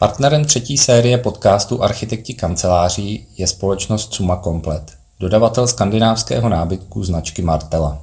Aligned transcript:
Partnerem 0.00 0.44
třetí 0.44 0.78
série 0.78 1.18
podcastu 1.18 1.82
Architekti 1.82 2.34
kanceláří 2.34 3.26
je 3.38 3.46
společnost 3.46 4.14
Suma 4.14 4.36
Komplet, 4.36 4.82
dodavatel 5.20 5.66
skandinávského 5.66 6.48
nábytku 6.48 7.04
značky 7.04 7.42
Martela. 7.42 7.98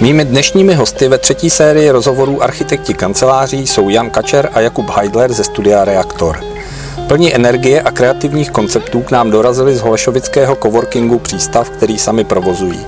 Mými 0.00 0.24
dnešními 0.24 0.74
hosty 0.74 1.08
ve 1.08 1.18
třetí 1.18 1.50
sérii 1.50 1.90
rozhovorů 1.90 2.42
Architekti 2.42 2.94
kanceláří 2.94 3.66
jsou 3.66 3.88
Jan 3.88 4.10
Kačer 4.10 4.50
a 4.52 4.60
Jakub 4.60 4.90
Heidler 4.90 5.32
ze 5.32 5.44
studia 5.44 5.84
Reaktor. 5.84 6.44
Plní 7.08 7.34
energie 7.34 7.82
a 7.82 7.90
kreativních 7.90 8.50
konceptů 8.50 9.02
k 9.02 9.10
nám 9.10 9.30
dorazili 9.30 9.76
z 9.76 9.80
Holešovického 9.80 10.56
coworkingu 10.56 11.18
Přístav, 11.18 11.70
který 11.70 11.98
sami 11.98 12.24
provozují. 12.24 12.80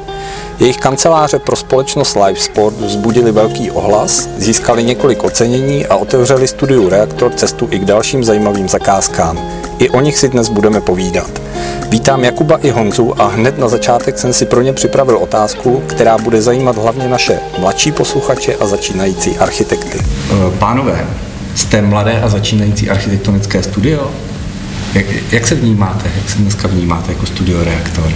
Jejich 0.58 0.76
kanceláře 0.76 1.38
pro 1.38 1.56
společnost 1.56 2.16
Live 2.26 2.40
Sport 2.40 2.74
vzbudili 2.80 3.32
velký 3.32 3.70
ohlas, 3.70 4.28
získali 4.36 4.84
několik 4.84 5.24
ocenění 5.24 5.86
a 5.86 5.96
otevřeli 5.96 6.48
studiu 6.48 6.88
Reaktor 6.88 7.32
cestu 7.32 7.68
i 7.70 7.78
k 7.78 7.84
dalším 7.84 8.24
zajímavým 8.24 8.68
zakázkám. 8.68 9.38
I 9.78 9.90
o 9.90 10.00
nich 10.00 10.16
si 10.16 10.28
dnes 10.28 10.48
budeme 10.48 10.80
povídat. 10.80 11.42
Vítám 11.88 12.24
Jakuba 12.24 12.56
i 12.56 12.70
Honzu 12.70 13.22
a 13.22 13.28
hned 13.28 13.58
na 13.58 13.68
začátek 13.68 14.18
jsem 14.18 14.32
si 14.32 14.44
pro 14.44 14.62
ně 14.62 14.72
připravil 14.72 15.16
otázku, 15.16 15.82
která 15.86 16.18
bude 16.18 16.42
zajímat 16.42 16.76
hlavně 16.76 17.08
naše 17.08 17.40
mladší 17.58 17.92
posluchače 17.92 18.54
a 18.54 18.66
začínající 18.66 19.38
architekty. 19.38 19.98
Pánové, 20.58 21.06
jste 21.54 21.82
mladé 21.82 22.20
a 22.20 22.28
začínající 22.28 22.90
architektonické 22.90 23.62
studio? 23.62 24.10
Jak, 24.94 25.32
jak 25.32 25.46
se 25.46 25.54
vnímáte, 25.54 26.10
jak 26.16 26.30
se 26.30 26.38
dneska 26.38 26.68
vnímáte 26.68 27.12
jako 27.12 27.26
studio 27.26 27.64
Reaktor? 27.64 28.12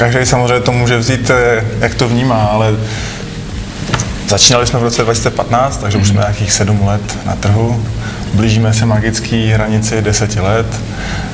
Každý 0.00 0.26
samozřejmě 0.26 0.60
to 0.60 0.72
může 0.72 0.98
vzít, 0.98 1.30
eh, 1.30 1.64
jak 1.80 1.94
to 1.94 2.08
vnímá, 2.08 2.44
ale 2.44 2.74
začínali 4.28 4.66
jsme 4.66 4.78
v 4.78 4.82
roce 4.82 5.02
2015, 5.02 5.76
takže 5.76 5.98
už 5.98 6.06
jsme 6.06 6.14
mhm. 6.14 6.22
nějakých 6.22 6.52
sedm 6.52 6.86
let 6.86 7.18
na 7.26 7.36
trhu. 7.36 7.84
Blížíme 8.34 8.74
se 8.74 8.86
magické 8.86 9.36
hranici 9.36 10.02
deseti 10.02 10.40
let, 10.40 10.66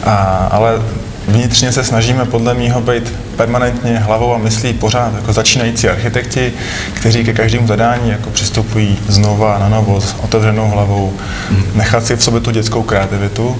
a, 0.04 0.14
ale 0.50 0.82
vnitřně 1.28 1.72
se 1.72 1.84
snažíme 1.84 2.24
podle 2.24 2.54
mýho 2.54 2.80
být 2.80 3.14
permanentně 3.36 3.98
hlavou 3.98 4.34
a 4.34 4.38
myslí 4.38 4.72
pořád 4.72 5.14
jako 5.14 5.32
začínající 5.32 5.88
architekti, 5.88 6.52
kteří 6.94 7.24
ke 7.24 7.32
každému 7.32 7.66
zadání 7.66 8.10
jako 8.10 8.30
přistupují 8.30 8.98
znova 9.08 9.58
na 9.58 9.68
novo 9.68 10.00
s 10.00 10.14
otevřenou 10.22 10.70
hlavou, 10.70 11.12
mhm. 11.50 11.64
nechat 11.74 12.06
si 12.06 12.16
v 12.16 12.22
sobě 12.22 12.40
tu 12.40 12.50
dětskou 12.50 12.82
kreativitu, 12.82 13.56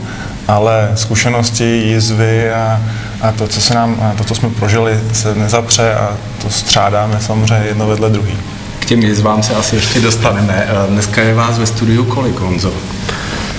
ale 0.49 0.93
zkušenosti, 0.95 1.65
jizvy 1.65 2.53
a, 2.53 2.81
a 3.21 3.33
to, 3.33 3.49
co 3.49 3.61
se 3.61 3.75
nám, 3.75 3.97
a 4.03 4.15
to, 4.19 4.25
co 4.25 4.35
jsme 4.35 4.51
prožili, 4.51 5.01
se 5.13 5.35
nezapře 5.35 5.95
a 5.95 6.17
to 6.43 6.51
střádáme 6.51 7.21
samozřejmě 7.21 7.67
jedno 7.69 7.87
vedle 7.87 8.11
druhý. 8.11 8.37
K 8.79 8.85
těm 8.85 9.03
jizvám 9.03 9.43
se 9.43 9.55
asi 9.55 9.77
ještě 9.77 10.01
dostaneme. 10.01 10.69
Dneska 10.89 11.23
je 11.23 11.35
vás 11.35 11.59
ve 11.59 11.67
studiu 11.67 12.05
kolik, 12.05 12.39
Honzo? 12.39 12.73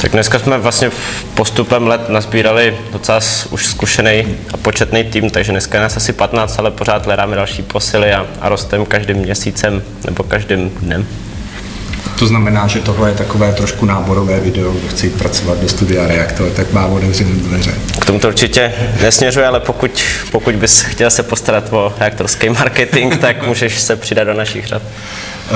Tak 0.01 0.11
dneska 0.11 0.39
jsme 0.39 0.57
vlastně 0.57 0.91
postupem 1.33 1.87
let 1.87 2.09
nazbírali 2.09 2.77
docela 2.91 3.19
už 3.49 3.65
zkušený 3.65 4.25
a 4.53 4.57
početný 4.57 5.03
tým, 5.03 5.29
takže 5.29 5.51
dneska 5.51 5.77
je 5.77 5.81
nás 5.81 5.97
asi 5.97 6.13
15, 6.13 6.59
ale 6.59 6.71
pořád 6.71 7.05
hledáme 7.05 7.35
další 7.35 7.63
posily 7.63 8.13
a, 8.13 8.25
a 8.41 8.49
rosteme 8.49 8.85
každým 8.85 9.17
měsícem 9.17 9.83
nebo 10.05 10.23
každým 10.23 10.69
dnem. 10.69 11.07
To 12.19 12.27
znamená, 12.27 12.67
že 12.67 12.79
tohle 12.79 13.09
je 13.09 13.15
takové 13.15 13.53
trošku 13.53 13.85
náborové 13.85 14.39
video, 14.39 14.71
kdo 14.71 14.87
chce 14.87 15.09
pracovat 15.09 15.59
do 15.59 15.69
studia 15.69 16.07
Reaktor, 16.07 16.49
tak 16.49 16.73
má 16.73 16.85
otevřené 16.85 17.29
dveře. 17.29 17.73
K 18.01 18.05
tomu 18.05 18.19
to 18.19 18.27
určitě 18.27 18.73
nesměřuje, 19.01 19.47
ale 19.47 19.59
pokud, 19.59 19.91
pokud 20.31 20.55
bys 20.55 20.81
chtěl 20.81 21.09
se 21.09 21.23
postarat 21.23 21.73
o 21.73 21.93
reaktorský 21.99 22.49
marketing, 22.49 23.15
tak 23.21 23.47
můžeš 23.47 23.79
se 23.79 23.95
přidat 23.95 24.23
do 24.23 24.33
našich 24.33 24.67
řad. 24.67 24.81
Eh, 24.81 25.51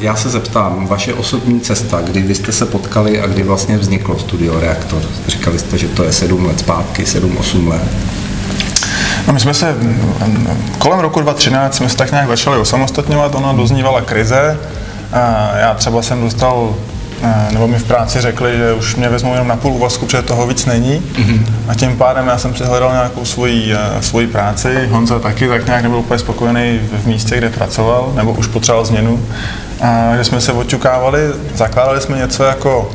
já 0.00 0.16
se 0.16 0.30
zeptám, 0.30 0.86
vaše 0.86 1.14
osobní 1.14 1.60
cesta, 1.60 2.00
kdy 2.00 2.22
vy 2.22 2.34
jste 2.34 2.52
se 2.52 2.66
potkali 2.66 3.20
a 3.20 3.26
kdy 3.26 3.42
vlastně 3.42 3.78
vzniklo 3.78 4.18
studio 4.18 4.60
Reaktor? 4.60 5.02
Říkali 5.28 5.58
jste, 5.58 5.78
že 5.78 5.88
to 5.88 6.04
je 6.04 6.12
sedm 6.12 6.46
let 6.46 6.58
zpátky, 6.58 7.06
sedm, 7.06 7.36
osm 7.36 7.68
let. 7.68 7.82
No 9.26 9.32
my 9.32 9.40
jsme 9.40 9.54
se 9.54 9.76
kolem 10.78 11.00
roku 11.00 11.20
2013 11.20 11.76
jsme 11.76 11.88
se 11.88 11.96
tak 11.96 12.10
nějak 12.10 12.28
začali 12.28 12.58
osamostatňovat, 12.58 13.34
ona 13.34 13.52
doznívala 13.52 14.00
krize. 14.00 14.58
A 15.12 15.52
já 15.56 15.74
třeba 15.74 16.02
jsem 16.02 16.20
dostal 16.20 16.74
nebo 17.50 17.68
mi 17.68 17.78
v 17.78 17.84
práci 17.84 18.20
řekli, 18.20 18.56
že 18.56 18.72
už 18.72 18.96
mě 18.96 19.08
vezmou 19.08 19.32
jenom 19.32 19.48
na 19.48 19.56
půl 19.56 19.72
úvazku, 19.72 20.06
protože 20.06 20.22
toho 20.22 20.46
víc 20.46 20.66
není. 20.66 21.02
Mm-hmm. 21.12 21.42
A 21.68 21.74
tím 21.74 21.96
pádem 21.96 22.26
já 22.26 22.38
jsem 22.38 22.54
si 22.54 22.64
hledal 22.64 22.92
nějakou 22.92 23.24
svoji, 23.24 23.74
svoji 24.00 24.26
práci. 24.26 24.88
Honza 24.90 25.18
taky 25.18 25.48
tak 25.48 25.66
nějak 25.66 25.82
nebyl 25.82 25.98
úplně 25.98 26.18
spokojený 26.18 26.80
v 27.02 27.06
místě, 27.06 27.38
kde 27.38 27.48
pracoval, 27.48 28.12
nebo 28.14 28.32
už 28.32 28.46
potřeboval 28.46 28.84
změnu. 28.84 29.26
A 29.80 30.16
že 30.16 30.24
jsme 30.24 30.40
se 30.40 30.52
oťukávali, 30.52 31.20
zakládali 31.54 32.00
jsme 32.00 32.18
něco 32.18 32.44
jako 32.44 32.90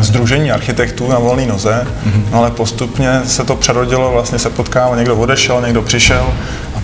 Združení 0.00 0.52
architektů 0.52 1.08
na 1.08 1.18
volné 1.18 1.46
noze, 1.46 1.86
mm-hmm. 2.06 2.22
no 2.32 2.38
ale 2.38 2.50
postupně 2.50 3.20
se 3.24 3.44
to 3.44 3.56
přerodilo, 3.56 4.12
vlastně 4.12 4.38
se 4.38 4.50
potkával, 4.50 4.96
někdo 4.96 5.16
odešel, 5.16 5.62
někdo 5.62 5.82
přišel 5.82 6.26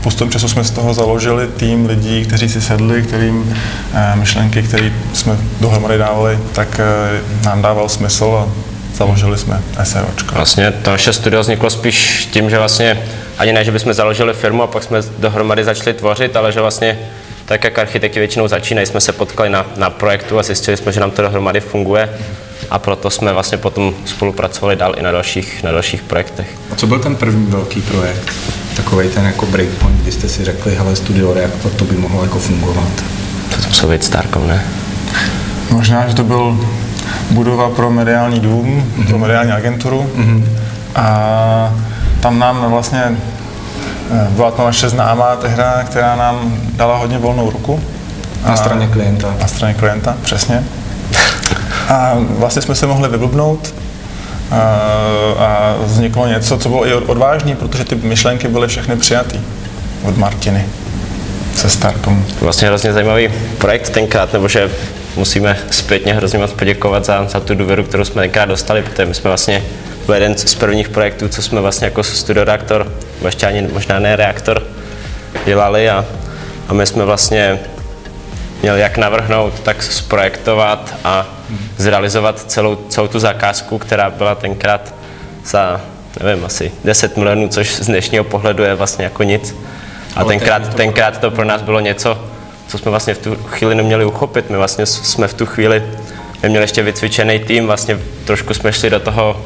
postupem 0.02 0.30
času 0.30 0.48
jsme 0.48 0.64
z 0.64 0.70
toho 0.70 0.94
založili 0.94 1.46
tým 1.46 1.86
lidí, 1.86 2.24
kteří 2.24 2.48
si 2.48 2.60
sedli, 2.60 3.02
kterým 3.02 3.56
eh, 3.94 4.16
myšlenky, 4.16 4.62
které 4.62 4.92
jsme 5.12 5.36
dohromady 5.60 5.98
dávali, 5.98 6.38
tak 6.52 6.80
eh, 6.80 7.44
nám 7.44 7.62
dával 7.62 7.88
smysl 7.88 8.24
a 8.24 8.48
založili 8.94 9.38
jsme 9.38 9.60
SROčko. 9.82 10.34
Vlastně 10.34 10.72
to 10.72 10.90
naše 10.90 11.12
studio 11.12 11.40
vzniklo 11.40 11.70
spíš 11.70 12.28
tím, 12.32 12.50
že 12.50 12.58
vlastně 12.58 13.02
ani 13.38 13.52
ne, 13.52 13.64
že 13.64 13.72
bychom 13.72 13.92
založili 13.92 14.34
firmu 14.34 14.62
a 14.62 14.66
pak 14.66 14.82
jsme 14.82 15.02
dohromady 15.18 15.64
začali 15.64 15.94
tvořit, 15.94 16.36
ale 16.36 16.52
že 16.52 16.60
vlastně 16.60 16.98
tak, 17.46 17.64
jak 17.64 17.78
architekti 17.78 18.18
většinou 18.18 18.48
začínají, 18.48 18.86
jsme 18.86 19.00
se 19.00 19.12
potkali 19.12 19.48
na, 19.48 19.66
na 19.76 19.90
projektu 19.90 20.38
a 20.38 20.42
zjistili 20.42 20.76
jsme, 20.76 20.92
že 20.92 21.00
nám 21.00 21.10
to 21.10 21.22
dohromady 21.22 21.60
funguje 21.60 22.08
a 22.70 22.78
proto 22.78 23.10
jsme 23.10 23.32
vlastně 23.32 23.58
potom 23.58 23.94
spolupracovali 24.04 24.76
dál 24.76 24.94
i 24.96 25.02
na 25.02 25.12
dalších, 25.12 25.62
na 25.62 25.72
dalších 25.72 26.02
projektech. 26.02 26.58
A 26.72 26.76
co 26.76 26.86
byl 26.86 26.98
ten 26.98 27.16
první 27.16 27.46
velký 27.46 27.80
projekt? 27.80 28.32
Takový 28.76 29.08
ten 29.08 29.24
jako 29.24 29.46
breakpoint, 29.46 30.00
kdy 30.02 30.12
jste 30.12 30.28
si 30.28 30.44
řekli, 30.44 30.74
hele, 30.74 30.96
studio 30.96 31.34
Reaktor, 31.34 31.72
to 31.72 31.84
by 31.84 31.96
mohlo 31.96 32.22
jako 32.22 32.38
fungovat. 32.38 32.88
To, 33.50 33.80
to 33.80 33.88
být 33.88 34.04
Starkom, 34.04 34.48
ne? 34.48 34.64
Možná, 35.70 36.08
že 36.08 36.14
to 36.14 36.24
byl 36.24 36.60
budova 37.30 37.70
pro 37.70 37.90
mediální 37.90 38.40
dům, 38.40 38.84
mm-hmm. 38.98 39.06
pro 39.06 39.18
mediální 39.18 39.52
agenturu. 39.52 40.10
Mm-hmm. 40.16 40.44
A 40.94 41.74
tam 42.20 42.38
nám 42.38 42.70
vlastně 42.70 43.02
eh, 43.04 44.26
byla 44.30 44.50
to 44.50 44.64
naše 44.64 44.88
známá 44.88 45.36
tehda, 45.36 45.84
která 45.84 46.16
nám 46.16 46.56
dala 46.76 46.98
hodně 46.98 47.18
volnou 47.18 47.50
ruku. 47.50 47.80
Na 48.48 48.56
straně 48.56 48.86
klienta. 48.86 49.34
Na 49.40 49.46
straně 49.46 49.74
klienta, 49.74 50.16
přesně. 50.22 50.64
A 51.88 52.16
vlastně 52.18 52.62
jsme 52.62 52.74
se 52.74 52.86
mohli 52.86 53.08
vyblbnout 53.08 53.74
a, 54.50 54.56
a 55.38 55.76
vzniklo 55.84 56.26
něco, 56.26 56.58
co 56.58 56.68
bylo 56.68 56.86
i 56.86 56.94
odvážné, 56.94 57.56
protože 57.56 57.84
ty 57.84 57.94
myšlenky 57.94 58.48
byly 58.48 58.68
všechny 58.68 58.96
přijaté 58.96 59.38
od 60.04 60.16
Martiny 60.16 60.64
se 61.54 61.70
Starkom. 61.70 62.24
Vlastně 62.40 62.68
hrozně 62.68 62.92
zajímavý 62.92 63.28
projekt 63.58 63.90
tenkrát, 63.90 64.32
nebo 64.32 64.48
že 64.48 64.70
musíme 65.16 65.58
zpětně 65.70 66.14
hrozně 66.14 66.38
moc 66.38 66.52
poděkovat 66.52 67.04
za, 67.04 67.26
za 67.28 67.40
tu 67.40 67.54
důvěru, 67.54 67.84
kterou 67.84 68.04
jsme 68.04 68.22
tenkrát 68.22 68.44
dostali, 68.44 68.82
protože 68.82 69.06
my 69.06 69.14
jsme 69.14 69.28
vlastně 69.28 69.64
byl 70.06 70.14
jeden 70.14 70.38
z 70.38 70.54
prvních 70.54 70.88
projektů, 70.88 71.28
co 71.28 71.42
jsme 71.42 71.60
vlastně 71.60 71.84
jako 71.84 72.02
studioreaktor, 72.02 72.92
ještě 73.24 73.46
ani 73.46 73.68
možná 73.72 73.98
ne 73.98 74.16
reaktor, 74.16 74.62
dělali 75.46 75.90
a, 75.90 76.04
a 76.68 76.72
my 76.72 76.86
jsme 76.86 77.04
vlastně 77.04 77.58
měl 78.62 78.76
jak 78.76 78.96
navrhnout, 78.96 79.60
tak 79.60 79.82
zprojektovat 79.82 80.94
a 81.04 81.26
zrealizovat 81.76 82.50
celou, 82.50 82.76
celou 82.76 83.08
tu 83.08 83.18
zakázku, 83.18 83.78
která 83.78 84.10
byla 84.10 84.34
tenkrát 84.34 84.94
za, 85.44 85.80
nevím, 86.22 86.44
asi 86.44 86.72
10 86.84 87.16
milionů, 87.16 87.48
což 87.48 87.74
z 87.74 87.86
dnešního 87.86 88.24
pohledu 88.24 88.62
je 88.62 88.74
vlastně 88.74 89.04
jako 89.04 89.22
nic. 89.22 89.56
A 90.16 90.24
tenkrát, 90.24 90.74
tenkrát 90.74 91.18
to 91.18 91.30
pro 91.30 91.44
nás 91.44 91.62
bylo 91.62 91.80
něco, 91.80 92.18
co 92.68 92.78
jsme 92.78 92.90
vlastně 92.90 93.14
v 93.14 93.18
tu 93.18 93.34
chvíli 93.34 93.74
neměli 93.74 94.04
uchopit. 94.04 94.50
My 94.50 94.56
vlastně 94.56 94.86
jsme 94.86 95.28
v 95.28 95.34
tu 95.34 95.46
chvíli 95.46 95.82
neměli 96.42 96.64
ještě 96.64 96.82
vycvičený 96.82 97.38
tým, 97.38 97.66
vlastně 97.66 97.98
trošku 98.24 98.54
jsme 98.54 98.72
šli 98.72 98.90
do 98.90 99.00
toho 99.00 99.44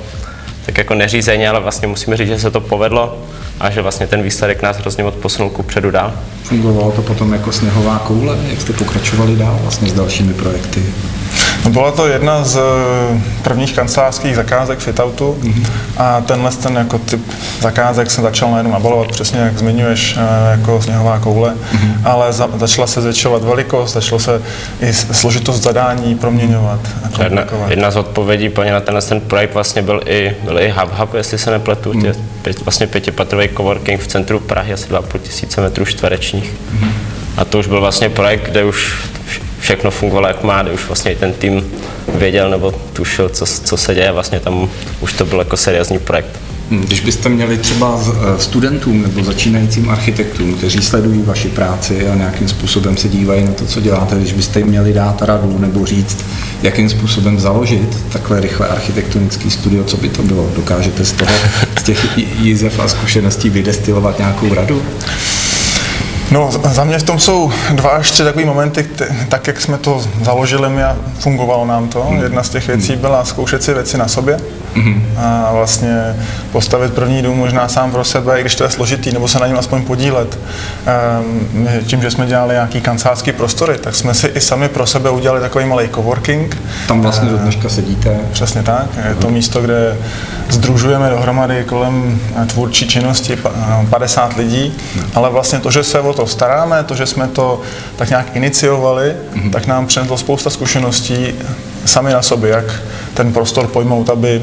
tak 0.67 0.79
jako 0.79 0.95
neřízeně, 0.95 1.49
ale 1.49 1.61
vlastně 1.61 1.89
musíme 1.89 2.17
říct, 2.17 2.29
že 2.29 2.39
se 2.39 2.51
to 2.51 2.61
povedlo 2.61 3.19
a 3.63 3.71
že 3.71 3.83
vlastně 3.83 4.07
ten 4.07 4.23
výsledek 4.23 4.63
nás 4.63 4.77
hrozně 4.77 5.05
moc 5.05 5.15
posunul 5.15 5.51
ku 5.51 5.63
předu 5.63 5.91
dál. 5.91 6.15
Fungovalo 6.43 6.93
to 6.93 7.03
potom 7.03 7.33
jako 7.33 7.53
sněhová 7.53 7.99
koule, 7.99 8.39
jak 8.51 8.61
jste 8.61 8.73
pokračovali 8.73 9.37
dál 9.37 9.59
vlastně 9.63 9.89
s 9.89 9.93
dalšími 9.93 10.35
projekty? 10.35 10.83
Byla 11.69 11.91
to 11.91 12.07
jedna 12.07 12.45
z 12.45 12.57
eh, 12.57 13.21
prvních 13.43 13.73
kancelářských 13.73 14.37
zakázek 14.37 14.79
fitoutu 14.79 15.39
mm-hmm. 15.41 15.67
a 15.97 16.21
tenhle 16.21 16.51
ten 16.51 16.77
jako 16.77 16.99
typ 16.99 17.21
zakázek 17.61 18.11
se 18.11 18.23
začal 18.23 18.51
najednou 18.51 18.73
nabalovat, 18.73 19.09
přesně 19.09 19.41
jak 19.41 19.59
zmiňuješ, 19.59 20.17
eh, 20.17 20.51
jako 20.51 20.83
sněhová 20.83 21.19
koule, 21.19 21.51
mm-hmm. 21.51 21.95
ale 22.05 22.33
za, 22.33 22.49
začala 22.57 22.87
se 22.87 23.01
zvětšovat 23.01 23.43
velikost, 23.43 23.93
začalo 23.93 24.19
se 24.19 24.43
i 24.81 24.93
složitost 24.93 25.63
zadání 25.63 26.15
proměňovat. 26.15 26.81
Jedna, 27.23 27.45
jedna 27.69 27.91
z 27.91 27.97
odpovědí 27.97 28.49
plně 28.49 28.73
na 28.73 28.81
tenhle 28.81 29.03
ten 29.03 29.21
projekt 29.21 29.55
vlastně 29.55 29.83
byl 29.83 30.01
i, 30.07 30.37
byl 30.45 30.61
i 30.61 30.75
Hub 30.77 30.93
Hub, 30.99 31.15
jestli 31.15 31.39
se 31.39 31.51
nepletu, 31.51 31.93
mm-hmm. 31.93 32.15
pět, 32.43 32.65
vlastně 32.65 32.87
pětipatrový 32.87 33.49
coworking 33.57 34.01
v 34.01 34.07
centru 34.07 34.41
Prahy, 34.41 34.73
asi 34.73 34.89
2,5 34.89 35.19
tisíce 35.19 35.61
metrů 35.61 35.85
čtverečních. 35.85 36.53
Mm-hmm. 36.53 36.93
A 37.37 37.45
to 37.45 37.59
už 37.59 37.67
byl 37.67 37.81
vlastně 37.81 38.09
projekt, 38.09 38.51
kde 38.51 38.65
už 38.65 38.95
všechno 39.63 39.91
fungovalo 39.91 40.29
jak 40.29 40.43
má, 40.43 40.63
už 40.75 40.87
vlastně 40.87 41.17
ten 41.17 41.33
tým 41.33 41.65
věděl 42.15 42.51
nebo 42.51 42.73
tušil, 42.93 43.29
co, 43.29 43.47
co 43.47 43.77
se 43.77 43.95
děje, 43.95 44.13
vlastně 44.13 44.41
tam 44.41 44.69
už 45.01 45.13
to 45.13 45.25
byl 45.25 45.39
jako 45.39 45.57
seriózní 45.57 45.99
projekt. 45.99 46.41
Hm, 46.71 46.81
když 46.81 47.01
byste 47.01 47.29
měli 47.29 47.59
třeba 47.59 48.01
eh, 48.07 48.39
studentům 48.39 49.03
nebo 49.03 49.25
začínajícím 49.25 49.91
architektům, 49.91 50.55
kteří 50.55 50.83
sledují 50.83 51.23
vaši 51.23 51.49
práci 51.49 52.09
a 52.09 52.15
nějakým 52.15 52.49
způsobem 52.49 52.97
se 52.97 53.09
dívají 53.09 53.45
na 53.45 53.53
to, 53.53 53.67
co 53.67 53.81
děláte, 53.81 54.17
když 54.17 54.33
byste 54.33 54.59
jim 54.59 54.69
měli 54.69 54.93
dát 54.93 55.23
radu 55.23 55.59
nebo 55.59 55.87
říct, 55.87 56.25
jakým 56.63 56.89
způsobem 56.89 57.41
založit 57.41 57.99
takhle 58.13 58.41
rychle 58.41 58.69
architektonický 58.69 59.51
studio, 59.51 59.85
co 59.85 59.97
by 59.97 60.09
to 60.09 60.23
bylo? 60.23 60.51
Dokážete 60.57 61.05
z 61.05 61.13
toho, 61.13 61.33
z 61.79 61.83
těch 61.83 62.19
jízev 62.39 62.81
a 62.81 62.89
zkušeností 62.89 63.51
vydestilovat 63.51 64.19
nějakou 64.19 64.55
radu? 64.55 64.83
No, 66.33 66.51
za 66.53 66.85
mě 66.85 66.99
v 66.99 67.03
tom 67.03 67.19
jsou 67.19 67.53
dva 67.73 67.91
až 67.91 68.11
tři 68.11 68.25
takové 68.25 68.45
momenty, 68.45 68.87
tak 69.29 69.47
jak 69.47 69.61
jsme 69.61 69.79
to 69.79 70.05
založili 70.23 70.71
my 70.71 70.85
a 70.85 70.97
fungovalo 71.19 71.67
nám 71.67 71.89
to. 71.89 72.03
Hmm. 72.03 72.23
Jedna 72.23 72.43
z 72.43 72.49
těch 72.49 72.67
věcí 72.67 72.97
byla 72.97 73.25
zkoušet 73.25 73.63
si 73.63 73.75
věci 73.75 73.99
na 73.99 74.09
sobě 74.09 74.41
hmm. 74.75 75.07
a 75.19 75.53
vlastně 75.53 76.17
postavit 76.53 76.93
první 76.93 77.23
dům 77.23 77.39
možná 77.39 77.69
sám 77.69 77.91
pro 77.91 78.05
sebe, 78.05 78.39
i 78.39 78.41
když 78.41 78.55
to 78.55 78.65
je 78.65 78.71
složitý, 78.71 79.13
nebo 79.13 79.29
se 79.29 79.39
na 79.39 79.47
něm 79.47 79.59
aspoň 79.59 79.83
podílet. 79.83 80.39
Ehm, 80.87 81.69
tím, 81.87 82.03
že 82.03 82.11
jsme 82.11 82.27
dělali 82.27 82.55
nějaký 82.55 82.81
kancelářský 82.81 83.33
prostory, 83.33 83.79
tak 83.79 83.95
jsme 83.95 84.15
si 84.15 84.27
i 84.27 84.41
sami 84.41 84.69
pro 84.69 84.87
sebe 84.87 85.11
udělali 85.11 85.41
takový 85.41 85.65
malý 85.65 85.89
coworking. 85.89 86.57
Tam 86.89 87.01
vlastně 87.01 87.29
do 87.29 87.39
dneška 87.39 87.69
sedíte. 87.69 88.17
Přesně 88.33 88.63
tak. 88.63 88.87
Je 89.09 89.15
to 89.15 89.31
místo, 89.31 89.61
kde 89.61 89.97
združujeme 90.53 91.11
dohromady 91.11 91.65
kolem 91.65 92.21
tvůrčí 92.47 92.89
činnosti 92.89 93.39
50 93.91 94.37
lidí, 94.37 94.75
hmm. 94.95 95.11
ale 95.15 95.31
vlastně 95.31 95.59
to, 95.61 95.71
že 95.71 95.85
se 95.85 96.01
o 96.01 96.13
to 96.13 96.27
staráme, 96.27 96.85
to, 96.85 96.95
že 96.95 97.07
jsme 97.07 97.29
to 97.29 97.61
tak 97.97 98.09
nějak 98.11 98.37
iniciovali, 98.37 99.17
mm-hmm. 99.35 99.51
tak 99.51 99.67
nám 99.67 99.87
přineslo 99.87 100.19
spousta 100.19 100.51
zkušeností 100.51 101.35
sami 101.85 102.13
na 102.13 102.23
sobě, 102.23 102.51
jak 102.51 102.83
ten 103.15 103.33
prostor 103.33 103.67
pojmout, 103.67 104.11
aby 104.11 104.43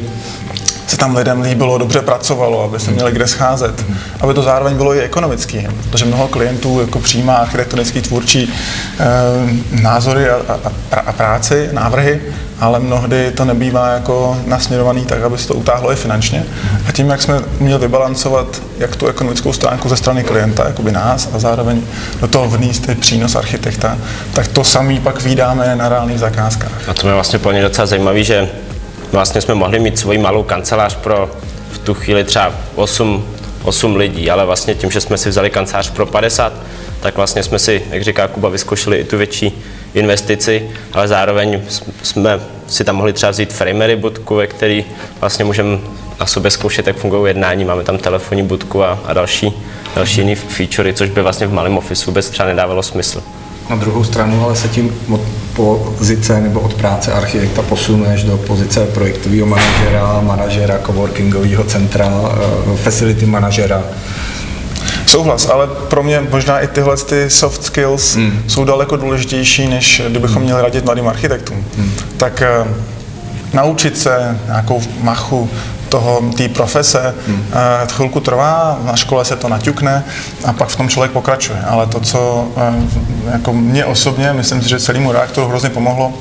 tam 1.00 1.16
lidem 1.16 1.42
líbilo, 1.42 1.78
dobře 1.78 2.02
pracovalo, 2.02 2.64
aby 2.64 2.80
se 2.80 2.92
měli 2.92 3.12
kde 3.12 3.28
scházet, 3.28 3.86
aby 4.20 4.34
to 4.34 4.42
zároveň 4.42 4.78
bylo 4.78 4.96
i 4.96 5.02
ekonomický, 5.02 5.68
protože 5.90 6.06
mnoho 6.06 6.28
klientů 6.28 6.82
jako 6.82 7.00
přijímá 7.00 7.36
architektonický 7.36 8.02
tvůrčí 8.02 8.54
e, 9.00 9.82
názory 9.82 10.30
a, 10.30 10.36
a, 10.92 11.00
a 11.00 11.12
práci, 11.12 11.70
návrhy 11.72 12.22
ale 12.60 12.80
mnohdy 12.80 13.32
to 13.32 13.46
nebývá 13.46 13.88
jako 13.88 14.38
nasměrovaný 14.46 15.06
tak, 15.06 15.24
aby 15.24 15.38
se 15.38 15.48
to 15.48 15.54
utáhlo 15.54 15.92
i 15.92 15.96
finančně. 15.96 16.46
A 16.88 16.92
tím, 16.92 17.10
jak 17.10 17.22
jsme 17.22 17.42
měli 17.60 17.82
vybalancovat 17.82 18.62
jak 18.80 18.96
tu 18.96 19.08
ekonomickou 19.08 19.54
stránku 19.54 19.90
ze 19.90 19.98
strany 19.98 20.24
klienta, 20.24 20.68
jakoby 20.68 20.92
nás, 20.92 21.30
a 21.34 21.40
zároveň 21.40 21.82
do 22.22 22.28
toho 22.28 22.50
vníst 22.50 22.90
i 22.90 22.96
přínos 22.96 23.36
architekta, 23.36 23.98
tak 24.34 24.48
to 24.48 24.64
samý 24.64 25.00
pak 25.00 25.22
vydáme 25.22 25.76
na 25.76 25.90
reálných 25.90 26.20
zakázkách. 26.20 26.90
A 26.90 26.94
to 26.94 27.08
je 27.08 27.14
vlastně 27.14 27.40
plně 27.40 27.62
docela 27.62 27.88
zajímavé, 27.88 28.24
že 28.24 28.50
vlastně 29.12 29.42
jsme 29.42 29.56
mohli 29.56 29.80
mít 29.80 30.00
svoji 30.00 30.18
malou 30.18 30.44
kancelář 30.44 30.96
pro 30.96 31.30
v 31.72 31.78
tu 31.78 31.94
chvíli 31.94 32.24
třeba 32.24 32.52
8, 32.76 33.26
8 33.64 33.96
lidí, 33.96 34.32
ale 34.32 34.46
vlastně 34.46 34.76
tím, 34.76 34.92
že 34.92 35.02
jsme 35.02 35.18
si 35.18 35.30
vzali 35.30 35.50
kancelář 35.50 35.90
pro 35.90 36.06
50, 36.06 36.54
tak 37.00 37.16
vlastně 37.16 37.44
jsme 37.44 37.60
si, 37.60 37.82
jak 37.90 38.04
říká 38.04 38.28
Kuba, 38.28 38.50
vyzkoušeli 38.50 38.98
i 38.98 39.04
tu 39.04 39.18
větší 39.18 39.64
investici, 39.94 40.70
ale 40.94 41.08
zároveň 41.08 41.62
jsme 42.04 42.40
si 42.68 42.84
tam 42.84 42.96
mohli 42.96 43.14
třeba 43.14 43.30
vzít 43.30 43.54
framery 43.54 43.96
budku, 43.96 44.36
ve 44.36 44.48
který 44.48 44.86
vlastně 45.20 45.46
můžeme 45.46 45.78
na 46.20 46.26
sobě 46.26 46.52
zkoušet, 46.52 46.88
jak 46.88 46.98
fungují 46.98 47.30
jednání. 47.30 47.66
Máme 47.66 47.84
tam 47.84 47.98
telefonní 47.98 48.44
budku 48.44 48.84
a, 48.84 49.00
a 49.06 49.14
další, 49.14 49.54
další 49.96 50.22
jiné 50.22 50.36
featurey, 50.36 50.94
což 50.94 51.10
by 51.10 51.22
vlastně 51.22 51.48
v 51.48 51.54
malém 51.54 51.78
office 51.78 52.06
vůbec 52.06 52.30
třeba 52.30 52.48
nedávalo 52.48 52.84
smysl. 52.84 53.24
Na 53.70 53.76
druhou 53.76 54.04
stranu 54.04 54.44
ale 54.44 54.56
se 54.56 54.68
tím 54.68 54.96
od 55.10 55.22
pozice 55.56 56.42
nebo 56.42 56.60
od 56.60 56.74
práce 56.74 57.14
architekta 57.14 57.62
posuneš 57.62 58.24
do 58.24 58.38
pozice 58.38 58.86
projektového 58.86 59.46
manažera, 59.46 60.22
manažera 60.22 60.80
coworkingového 60.86 61.64
centra, 61.64 62.12
eh, 62.14 62.78
facility 62.78 63.26
manažera, 63.26 63.84
Souhlas, 65.10 65.50
ale 65.50 65.68
pro 65.68 66.04
mě 66.04 66.22
možná 66.32 66.60
i 66.60 66.68
tyhle 66.68 66.98
ty 66.98 67.30
soft 67.30 67.64
skills 67.64 68.16
mm. 68.16 68.44
jsou 68.48 68.66
daleko 68.66 68.98
důležitější, 68.98 69.68
než 69.68 70.02
kdybychom 70.08 70.42
měli 70.44 70.62
radit 70.62 70.86
mladým 70.86 71.08
architektům. 71.08 71.66
Mm. 71.78 71.92
Tak 72.18 72.44
uh, 72.62 72.68
naučit 73.54 73.98
se 73.98 74.40
nějakou 74.46 74.82
machu 75.02 75.50
toho, 75.90 76.22
té 76.38 76.50
profese, 76.50 77.16
hmm. 77.28 77.40
uh, 77.40 77.88
chvilku 77.88 78.20
trvá, 78.20 78.80
na 78.84 78.96
škole 78.96 79.26
se 79.26 79.36
to 79.36 79.50
naťukne 79.50 80.04
a 80.46 80.54
pak 80.54 80.70
v 80.70 80.76
tom 80.76 80.90
člověk 80.90 81.12
pokračuje. 81.12 81.60
Ale 81.68 81.88
to, 81.88 82.00
co 82.00 82.48
uh, 82.56 83.32
jako 83.32 83.54
mě 83.54 83.86
osobně, 83.86 84.34
myslím 84.34 84.62
si, 84.62 84.70
že 84.70 84.80
celému 84.80 85.12
reaktoru 85.12 85.48
hrozně 85.48 85.70
pomohlo, 85.70 86.14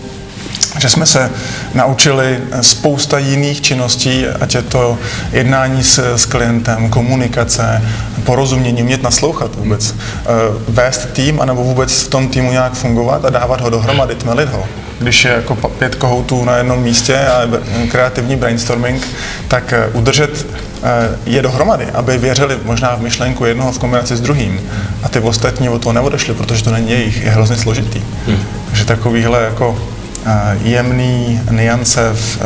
že 0.78 0.88
jsme 0.88 1.06
se 1.06 1.30
naučili 1.74 2.40
spousta 2.60 3.18
jiných 3.18 3.60
činností, 3.60 4.26
ať 4.26 4.54
je 4.54 4.62
to 4.62 4.98
jednání 5.32 5.84
s, 5.84 5.98
s 5.98 6.26
klientem, 6.26 6.88
komunikace, 6.90 7.82
porozumění, 8.24 8.82
umět 8.82 9.02
naslouchat 9.02 9.54
vůbec, 9.54 9.94
eh, 9.94 10.24
vést 10.68 11.08
tým, 11.12 11.40
anebo 11.40 11.64
vůbec 11.64 12.02
v 12.02 12.08
tom 12.08 12.28
týmu 12.28 12.52
nějak 12.52 12.72
fungovat 12.72 13.24
a 13.24 13.30
dávat 13.30 13.60
ho 13.60 13.70
dohromady, 13.70 14.14
tmelit 14.14 14.48
ho. 14.48 14.64
Když 14.98 15.24
je 15.24 15.30
jako 15.30 15.54
pět 15.54 15.94
kohoutů 15.94 16.44
na 16.44 16.56
jednom 16.56 16.82
místě 16.82 17.18
a 17.18 17.42
kreativní 17.88 18.36
brainstorming, 18.36 19.06
tak 19.48 19.72
eh, 19.72 19.86
udržet 19.92 20.46
eh, 20.82 21.18
je 21.26 21.42
dohromady, 21.42 21.86
aby 21.86 22.18
věřili 22.18 22.58
možná 22.64 22.94
v 22.94 23.00
myšlenku 23.00 23.44
jednoho 23.44 23.72
v 23.72 23.78
kombinaci 23.78 24.16
s 24.16 24.20
druhým 24.20 24.60
a 25.02 25.08
ty 25.08 25.20
ostatní 25.20 25.68
o 25.68 25.78
to 25.78 25.92
neodešli, 25.92 26.34
protože 26.34 26.64
to 26.64 26.72
není 26.72 26.90
jejich, 26.90 27.24
je 27.24 27.30
hrozně 27.30 27.56
složitý. 27.56 28.02
Hmm. 28.26 28.38
Takže 28.66 28.84
takovýhle 28.84 29.42
jako 29.42 29.78
jemný 30.62 31.40
niance 31.50 32.10
v 32.12 32.38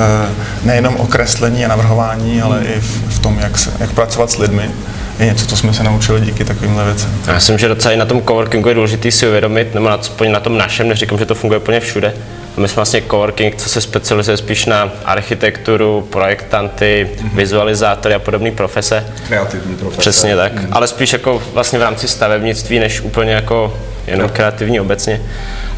nejenom 0.65 0.97
okreslení 0.97 1.65
a 1.65 1.69
navrhování, 1.69 2.43
ale 2.43 2.65
i 2.65 2.81
v, 3.09 3.19
tom, 3.19 3.39
jak, 3.39 3.59
se, 3.59 3.71
jak 3.81 3.93
pracovat 3.93 4.31
s 4.31 4.39
lidmi, 4.39 4.71
je 5.19 5.27
něco, 5.27 5.47
co 5.47 5.57
jsme 5.57 5.75
se 5.75 5.83
naučili 5.83 6.21
díky 6.21 6.45
takovýmhle 6.45 6.85
věcem. 6.85 7.11
Já 7.27 7.35
myslím, 7.35 7.59
že 7.59 7.69
docela 7.69 7.95
i 7.95 7.97
na 7.97 8.05
tom 8.05 8.23
coworkingu 8.23 8.69
je 8.69 8.75
důležité 8.75 9.11
si 9.11 9.29
uvědomit, 9.29 9.75
nebo 9.75 9.89
na, 9.89 9.99
na 10.33 10.41
tom 10.41 10.59
našem, 10.59 10.89
neříkám, 10.89 11.19
že 11.19 11.27
to 11.27 11.35
funguje 11.35 11.61
úplně 11.61 11.81
všude, 11.81 12.15
my 12.57 12.69
jsme 12.69 12.77
vlastně 12.77 13.03
coworking, 13.03 13.57
co 13.57 13.69
se 13.69 13.81
specializuje 13.81 14.37
spíš 14.37 14.67
na 14.67 14.93
architekturu, 15.05 16.09
projektanty, 16.11 17.11
mm-hmm. 17.11 17.31
vizualizátory 17.35 18.15
a 18.15 18.19
podobné 18.19 18.51
profese. 18.51 19.07
Kreativní 19.27 19.77
profese. 19.77 20.01
Přesně 20.01 20.37
tak, 20.37 20.55
mm-hmm. 20.55 20.69
ale 20.73 20.87
spíš 20.87 21.13
jako 21.13 21.43
vlastně 21.53 21.79
v 21.79 21.83
rámci 21.83 22.09
stavebnictví, 22.09 22.79
než 22.79 23.01
úplně 23.01 23.33
jako 23.33 23.77
jenom 24.07 24.29
kreativní 24.29 24.81
obecně. 24.81 25.23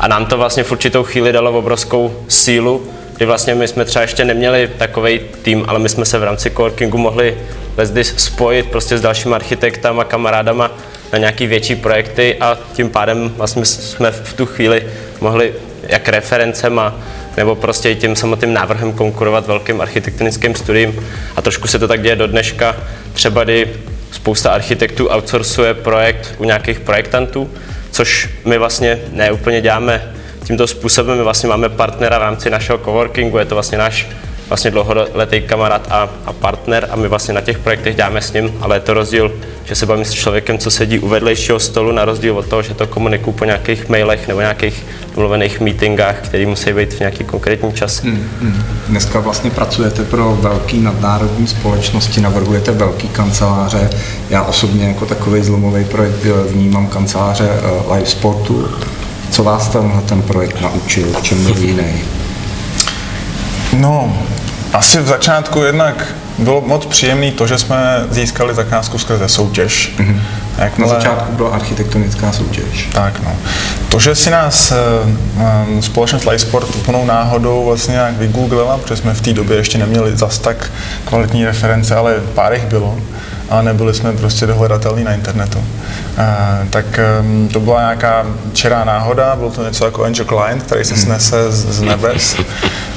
A 0.00 0.09
nám 0.09 0.26
to 0.26 0.37
vlastně 0.37 0.64
v 0.64 0.73
určitou 0.73 1.02
chvíli 1.02 1.33
dalo 1.33 1.59
obrovskou 1.59 2.25
sílu, 2.28 2.87
kdy 3.16 3.26
vlastně 3.26 3.54
my 3.54 3.69
jsme 3.69 3.85
třeba 3.85 4.02
ještě 4.02 4.25
neměli 4.25 4.71
takový 4.78 5.21
tým, 5.43 5.64
ale 5.69 5.78
my 5.78 5.88
jsme 5.88 6.04
se 6.04 6.19
v 6.19 6.25
rámci 6.25 6.50
coworkingu 6.50 6.99
mohli 6.99 7.38
lezdy 7.76 8.04
spojit 8.04 8.66
prostě 8.71 8.99
s 8.99 9.00
dalšími 9.00 9.35
architektama, 9.35 10.04
kamarádama 10.04 10.71
na 11.12 11.19
nějaký 11.19 11.47
větší 11.47 11.76
projekty 11.76 12.37
a 12.40 12.59
tím 12.73 12.90
pádem 12.90 13.33
vlastně 13.37 13.64
jsme 13.64 14.11
v 14.11 14.33
tu 14.33 14.47
chvíli 14.47 14.87
mohli 15.21 15.54
jak 15.88 16.09
referencema 16.09 17.00
nebo 17.37 17.55
prostě 17.55 17.91
i 17.91 17.97
tím 17.97 18.17
samotným 18.17 18.53
návrhem 18.53 18.93
konkurovat 18.93 19.47
velkým 19.47 19.81
architektonickým 19.81 20.55
studiím 20.55 21.07
a 21.37 21.43
trošku 21.43 21.69
se 21.69 21.79
to 21.79 21.88
tak 21.88 22.03
děje 22.03 22.17
do 22.17 22.26
dneška, 22.26 22.76
třeba 23.12 23.45
kdy 23.45 23.69
spousta 24.11 24.50
architektů 24.50 25.09
outsourcuje 25.09 25.75
projekt 25.75 26.35
u 26.38 26.45
nějakých 26.45 26.81
projektantů, 26.81 27.50
což 27.91 28.29
my 28.45 28.59
vlastně 28.59 28.99
neúplně 29.12 29.61
děláme 29.61 30.14
tímto 30.45 30.67
způsobem. 30.67 31.17
My 31.17 31.23
vlastně 31.23 31.49
máme 31.49 31.69
partnera 31.69 32.19
v 32.19 32.23
rámci 32.23 32.50
našeho 32.50 32.79
coworkingu, 32.79 33.38
je 33.38 33.45
to 33.45 33.55
vlastně 33.55 33.79
náš 33.79 34.09
vlastně 34.49 34.71
dlouholetý 34.71 35.41
kamarád 35.41 35.87
a, 35.91 36.09
a 36.27 36.33
partner 36.33 36.89
a 36.91 36.97
my 36.97 37.09
vlastně 37.09 37.35
na 37.35 37.41
těch 37.41 37.59
projektech 37.59 37.97
děláme 37.97 38.23
s 38.23 38.33
ním, 38.33 38.53
ale 38.61 38.77
je 38.77 38.81
to 38.81 38.95
rozdíl, 38.95 39.33
že 39.65 39.75
se 39.75 39.87
bavím 39.87 40.05
s 40.05 40.13
člověkem, 40.13 40.59
co 40.59 40.71
sedí 40.71 40.99
u 40.99 41.09
vedlejšího 41.09 41.61
stolu, 41.61 41.93
na 41.93 42.05
rozdíl 42.05 42.39
od 42.39 42.47
toho, 42.47 42.63
že 42.63 42.75
to 42.75 42.87
komunikuju 42.87 43.37
po 43.37 43.45
nějakých 43.45 43.89
mailech 43.89 44.29
nebo 44.29 44.41
nějakých 44.41 44.87
mluvených 45.17 45.61
meetingách, 45.61 46.17
které 46.21 46.47
musí 46.47 46.73
být 46.73 46.95
v 46.95 47.01
nějaký 47.01 47.25
konkrétní 47.25 47.73
čas. 47.73 48.03
Hmm, 48.03 48.29
hmm. 48.41 48.65
Dneska 48.89 49.21
vlastně 49.21 49.51
pracujete 49.51 50.05
pro 50.05 50.39
velký 50.41 50.81
nadnárodní 50.81 51.47
společnosti, 51.47 52.21
navrhujete 52.21 52.73
velký 52.73 53.09
kanceláře. 53.09 53.91
Já 54.31 54.43
osobně 54.43 54.89
jako 54.89 55.07
takový 55.07 55.43
zlomový 55.43 55.85
projekt 55.85 56.27
eh, 56.27 56.53
vnímám 56.53 56.87
kanceláře 56.87 57.49
eh, 57.49 57.95
live 57.95 58.07
sportu. 58.07 58.69
Co 59.31 59.45
vás 59.45 59.69
tenhle 59.69 60.03
ten 60.03 60.23
projekt 60.23 60.61
naučil, 60.61 61.07
v 61.13 61.23
čem 61.23 61.45
byl 61.45 61.57
jiný? 61.59 62.03
No, 63.79 64.13
asi 64.75 65.00
v 65.00 65.07
začátku 65.07 65.62
jednak 65.62 66.14
bylo 66.38 66.61
moc 66.61 66.87
příjemné 66.87 67.31
to, 67.31 67.47
že 67.47 67.59
jsme 67.59 68.07
získali 68.11 68.54
zakázku 68.54 68.99
skrze 68.99 69.28
soutěž. 69.28 69.93
Mm-hmm. 69.97 70.21
Jakmile... 70.59 70.93
Na 70.93 70.99
začátku 70.99 71.33
byla 71.33 71.50
architektonická 71.50 72.33
soutěž. 72.33 72.88
Tak 72.93 73.21
no. 73.21 73.37
To, 73.88 73.99
že 73.99 74.14
si 74.14 74.31
nás 74.31 74.73
uh, 74.73 75.81
společnost 75.81 76.26
Lightsport 76.26 76.75
úplnou 76.75 77.04
náhodou 77.04 77.64
vlastně 77.64 77.93
nějak 77.93 78.16
vygooglila, 78.16 78.78
protože 78.78 78.97
jsme 78.97 79.14
v 79.14 79.21
té 79.21 79.33
době 79.33 79.57
ještě 79.57 79.78
neměli 79.78 80.16
zas 80.16 80.38
tak 80.38 80.71
kvalitní 81.04 81.45
reference, 81.45 81.95
ale 81.95 82.14
pár 82.35 82.52
jich 82.52 82.66
bylo, 82.66 82.99
ale 83.54 83.62
nebyli 83.62 83.94
jsme 83.94 84.12
prostě 84.12 84.46
dohledatelní 84.46 85.04
na 85.04 85.14
internetu. 85.14 85.58
Uh, 85.58 85.64
tak 86.70 87.00
um, 87.20 87.49
to 87.49 87.61
byla 87.61 87.80
nějaká 87.80 88.26
čerá 88.52 88.84
náhoda, 88.84 89.37
byl 89.37 89.50
to 89.50 89.64
něco 89.64 89.84
jako 89.84 90.04
Angel 90.04 90.25
Client, 90.25 90.62
který 90.62 90.84
se 90.84 90.96
snese 90.96 91.52
z, 91.52 91.66
z 91.70 91.80
nebes. 91.80 92.37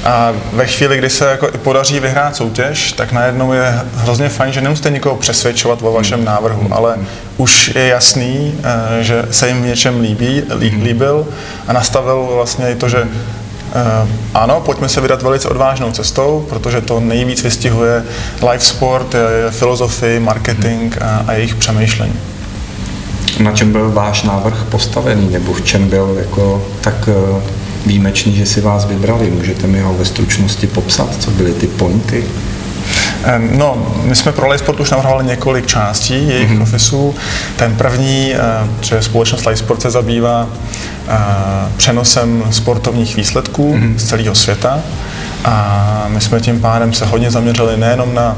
A 0.04 0.32
ve 0.52 0.66
chvíli, 0.66 0.98
kdy 0.98 1.10
se 1.10 1.30
jako 1.30 1.48
podaří 1.62 2.00
vyhrát 2.00 2.36
soutěž, 2.36 2.92
tak 2.92 3.12
najednou 3.12 3.52
je 3.52 3.80
hrozně 3.94 4.28
fajn, 4.28 4.52
že 4.52 4.60
nemusíte 4.60 4.90
nikoho 4.90 5.16
přesvědčovat 5.16 5.78
o 5.82 5.92
vašem 5.92 6.24
návrhu, 6.24 6.68
ale 6.70 6.96
už 7.36 7.72
je 7.74 7.86
jasný, 7.86 8.54
uh, 8.58 8.64
že 9.00 9.24
se 9.30 9.48
jim 9.48 9.62
v 9.62 9.66
něčem 9.66 10.00
líbí, 10.00 10.42
lí, 10.54 10.80
líbil 10.82 11.26
a 11.68 11.72
nastavil 11.72 12.28
vlastně 12.34 12.70
i 12.70 12.74
to, 12.74 12.88
že 12.88 13.08
ano, 14.34 14.60
pojďme 14.60 14.88
se 14.88 15.00
vydat 15.00 15.22
velice 15.22 15.48
odvážnou 15.48 15.92
cestou, 15.92 16.46
protože 16.48 16.80
to 16.80 17.00
nejvíc 17.00 17.42
vystihuje 17.42 18.04
live 18.50 18.64
sport, 18.64 19.14
filozofii, 19.50 20.20
marketing 20.20 20.96
a, 21.00 21.24
a 21.26 21.32
jejich 21.32 21.54
přemýšlení. 21.54 22.14
Na 23.40 23.52
čem 23.52 23.72
byl 23.72 23.92
váš 23.92 24.22
návrh 24.22 24.64
postavený, 24.64 25.28
nebo 25.32 25.52
v 25.52 25.64
čem 25.64 25.88
byl 25.88 26.16
jako 26.18 26.64
tak 26.80 27.08
uh, 27.08 27.40
výjimečný, 27.86 28.36
že 28.36 28.46
si 28.46 28.60
vás 28.60 28.84
vybrali? 28.84 29.30
Můžete 29.30 29.66
mi 29.66 29.80
ho 29.80 29.94
ve 29.94 30.04
stručnosti 30.04 30.66
popsat, 30.66 31.08
co 31.18 31.30
byly 31.30 31.52
ty 31.52 31.66
pointy? 31.66 32.24
No, 33.56 33.86
my 34.02 34.16
jsme 34.16 34.32
pro 34.32 34.58
Sport 34.58 34.80
už 34.80 34.90
navrhovali 34.90 35.24
několik 35.24 35.66
částí 35.66 36.28
jejich 36.28 36.50
mm-hmm. 36.50 36.62
ofisů. 36.62 37.14
Ten 37.56 37.76
první, 37.76 38.34
že 38.80 39.02
společnost 39.02 39.46
Sport 39.54 39.82
se 39.82 39.90
zabývá 39.90 40.48
přenosem 41.76 42.44
sportovních 42.50 43.16
výsledků 43.16 43.74
mm-hmm. 43.74 43.96
z 43.96 44.04
celého 44.04 44.34
světa. 44.34 44.80
A 45.44 46.04
my 46.08 46.20
jsme 46.20 46.40
tím 46.40 46.60
pádem 46.60 46.92
se 46.92 47.06
hodně 47.06 47.30
zaměřili 47.30 47.76
nejenom 47.76 48.14
na 48.14 48.36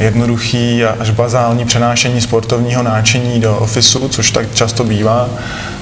jednoduchý 0.00 0.84
až 0.84 1.10
bazální 1.10 1.64
přenášení 1.64 2.20
sportovního 2.20 2.82
náčení 2.82 3.40
do 3.40 3.56
ofisu, 3.56 4.08
což 4.08 4.30
tak 4.30 4.54
často 4.54 4.84
bývá, 4.84 5.28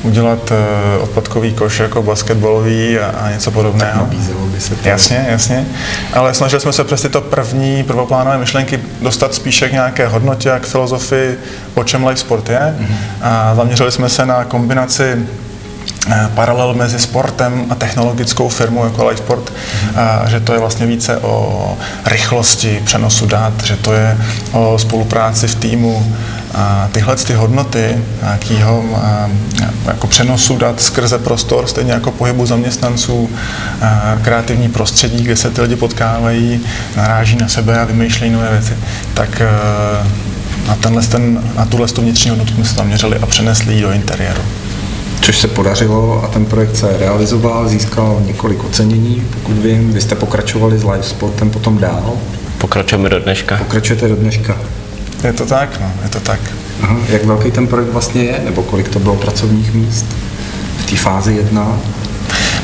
udělat 0.03 0.51
uh, 0.51 1.03
odpadkový 1.03 1.53
koš 1.53 1.79
jako 1.79 2.03
basketbalový 2.03 2.99
a, 2.99 3.31
něco 3.31 3.51
podobného. 3.51 4.09
by 4.47 4.61
se 4.61 4.77
to. 4.77 4.89
Jasně, 4.89 5.27
jasně. 5.29 5.67
Ale 6.13 6.35
snažili 6.35 6.61
jsme 6.61 6.73
se 6.73 6.85
přes 6.85 7.03
tyto 7.03 7.21
první 7.21 7.83
prvoplánové 7.83 8.39
myšlenky 8.39 8.81
dostat 9.03 9.35
spíše 9.35 9.69
k 9.69 9.73
nějaké 9.73 10.09
hodnotě 10.09 10.53
a 10.53 10.59
k 10.59 10.67
filozofii, 10.67 11.39
o 11.75 11.85
čem 11.85 12.07
life 12.07 12.21
sport 12.21 12.49
je. 12.49 12.77
Mm-hmm. 12.81 12.97
A 13.23 13.55
zaměřili 13.55 13.93
jsme 13.93 14.09
se 14.09 14.27
na 14.27 14.45
kombinaci 14.45 15.03
Eh, 15.05 15.48
paralel 16.35 16.75
mezi 16.75 16.99
sportem 16.99 17.67
a 17.71 17.75
technologickou 17.75 18.49
firmou 18.49 18.85
jako 18.85 19.05
Lightsport, 19.05 19.51
mm-hmm. 19.51 20.27
že 20.27 20.41
to 20.41 20.53
je 20.53 20.59
vlastně 20.59 20.87
více 20.87 21.17
o 21.17 21.77
rychlosti 22.07 22.83
přenosu 22.85 23.27
dat, 23.27 23.53
že 23.65 23.77
to 23.77 23.93
je 23.93 24.19
o 24.53 24.79
spolupráci 24.79 25.49
v 25.49 25.55
týmu. 25.55 26.17
A 26.55 26.89
tyhle 26.93 27.17
ty 27.17 27.35
hodnoty 27.35 27.99
nějakého 28.23 28.85
jako 29.87 30.07
přenosu 30.07 30.57
dat 30.57 30.81
skrze 30.81 31.19
prostor, 31.19 31.67
stejně 31.67 31.93
jako 31.93 32.11
pohybu 32.11 32.47
zaměstnanců, 32.47 33.31
kreativní 34.23 34.69
prostředí, 34.69 35.25
kde 35.25 35.37
se 35.37 35.51
ty 35.51 35.63
lidi 35.63 35.77
potkávají, 35.77 36.61
naráží 36.97 37.37
na 37.37 37.49
sebe 37.49 37.81
a 37.81 37.85
vymýšlejí 37.85 38.33
nové 38.33 38.51
věci, 38.51 38.77
tak 39.15 39.41
eh, 39.41 39.49
na, 40.69 40.75
tenhle, 40.75 41.03
ten, 41.03 41.41
na 41.57 41.65
tuhle 41.65 41.87
vnitřní 41.99 42.31
hodnotu 42.31 42.55
jsme 42.55 42.65
se 42.65 42.75
zaměřili 42.75 43.19
a 43.19 43.27
přenesli 43.27 43.75
ji 43.75 43.83
do 43.83 43.93
interiéru 43.93 44.43
což 45.21 45.39
se 45.39 45.49
podařilo 45.49 46.25
a 46.25 46.29
ten 46.29 46.47
projekt 46.47 46.77
se 46.77 46.97
realizoval, 46.99 47.69
získal 47.69 48.23
několik 48.27 48.65
ocenění, 48.65 49.27
pokud 49.35 49.59
vím. 49.59 49.93
Vy 49.93 50.01
jste 50.01 50.15
pokračovali 50.15 50.79
s 50.79 50.85
live 50.85 51.03
sportem 51.03 51.51
potom 51.51 51.79
dál. 51.79 52.13
Pokračujeme 52.59 53.09
do 53.09 53.21
dneška. 53.21 53.57
Pokračujete 53.57 54.09
do 54.09 54.17
dneška. 54.17 54.57
Je 55.25 55.33
to 55.33 55.47
tak, 55.47 55.81
no, 55.81 55.93
je 56.03 56.09
to 56.09 56.21
tak. 56.21 56.41
Aha, 56.83 56.97
jak 57.09 57.25
velký 57.25 57.51
ten 57.51 57.67
projekt 57.67 57.89
vlastně 57.89 58.23
je, 58.23 58.41
nebo 58.45 58.63
kolik 58.63 58.89
to 58.89 58.99
bylo 58.99 59.17
pracovních 59.17 59.75
míst 59.75 60.07
v 60.79 60.91
té 60.91 60.97
fázi 60.97 61.33
jedna? 61.33 61.79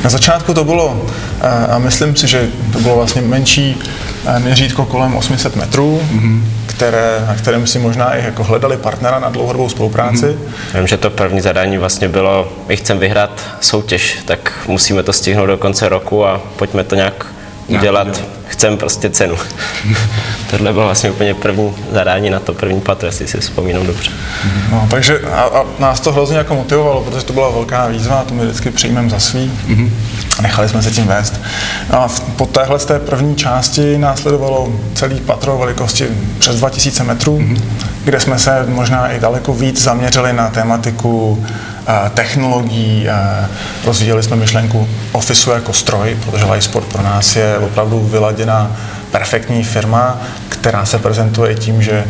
Na 0.04 0.10
začátku 0.10 0.54
to 0.54 0.64
bylo, 0.64 1.06
eh, 1.40 1.66
a 1.66 1.78
myslím 1.78 2.16
si, 2.16 2.28
že 2.28 2.48
to 2.72 2.80
bylo 2.80 2.96
vlastně 2.96 3.22
menší 3.22 3.76
eh, 4.26 4.40
měřítko 4.40 4.84
kolem 4.84 5.16
800 5.16 5.56
metrů, 5.56 6.00
mm-hmm 6.12 6.42
které, 6.88 7.24
na 7.26 7.34
kterém 7.34 7.66
si 7.66 7.78
možná 7.78 8.14
i 8.14 8.24
jako 8.24 8.44
hledali 8.44 8.76
partnera 8.76 9.18
na 9.18 9.28
dlouhodobou 9.28 9.68
spolupráci. 9.68 10.26
Hmm. 10.26 10.52
Vím, 10.74 10.86
že 10.86 10.96
to 10.96 11.10
první 11.10 11.40
zadání 11.40 11.78
vlastně 11.78 12.08
bylo, 12.08 12.52
my 12.68 12.76
chceme 12.76 13.00
vyhrát 13.00 13.42
soutěž, 13.60 14.18
tak 14.24 14.52
musíme 14.66 15.02
to 15.02 15.12
stihnout 15.12 15.46
do 15.46 15.58
konce 15.58 15.88
roku 15.88 16.26
a 16.26 16.40
pojďme 16.56 16.84
to 16.84 16.94
nějak 16.94 17.26
udělat. 17.66 18.22
Chcem 18.48 18.76
prostě 18.76 19.10
cenu. 19.10 19.36
Tohle 20.50 20.72
bylo 20.72 20.84
vlastně 20.84 21.10
úplně 21.10 21.34
první 21.34 21.74
zadání 21.92 22.30
na 22.30 22.40
to 22.40 22.54
první 22.54 22.80
patro, 22.80 23.08
jestli 23.08 23.28
si 23.28 23.40
vzpomínám 23.40 23.86
dobře. 23.86 24.10
No, 24.72 24.88
takže 24.90 25.20
a, 25.20 25.42
a 25.42 25.64
nás 25.78 26.00
to 26.00 26.12
hrozně 26.12 26.38
jako 26.38 26.54
motivovalo, 26.54 27.00
protože 27.00 27.24
to 27.24 27.32
byla 27.32 27.50
velká 27.50 27.86
výzva 27.86 28.16
a 28.16 28.24
to 28.24 28.34
my 28.34 28.44
vždycky 28.44 28.70
přijmeme 28.70 29.10
za 29.10 29.18
svý. 29.18 29.52
Mm-hmm. 29.68 29.90
A 30.38 30.42
nechali 30.42 30.68
jsme 30.68 30.82
se 30.82 30.90
tím 30.90 31.06
vést. 31.06 31.40
A 31.90 32.08
po 32.36 32.46
téhle 32.46 32.78
z 32.78 32.84
té 32.84 32.98
první 32.98 33.36
části 33.36 33.98
následovalo 33.98 34.72
celý 34.94 35.20
patro 35.20 35.58
velikosti 35.58 36.08
přes 36.38 36.56
2000 36.56 37.04
metrů, 37.04 37.38
mm-hmm. 37.38 37.60
kde 38.04 38.20
jsme 38.20 38.38
se 38.38 38.64
možná 38.68 39.08
i 39.12 39.20
daleko 39.20 39.54
víc 39.54 39.82
zaměřili 39.82 40.32
na 40.32 40.48
tématiku 40.50 41.44
technologií, 42.14 43.06
rozvíjeli 43.84 44.22
jsme 44.22 44.36
myšlenku 44.36 44.88
ofisu 45.12 45.50
jako 45.50 45.72
stroj, 45.72 46.16
protože 46.24 46.44
Lightsport 46.44 46.86
pro 46.86 47.02
nás 47.02 47.36
je 47.36 47.58
opravdu 47.58 48.00
vyladěná 48.00 48.76
perfektní 49.10 49.64
firma, 49.64 50.20
která 50.48 50.84
se 50.84 50.98
prezentuje 50.98 51.54
tím, 51.54 51.82
že 51.82 52.04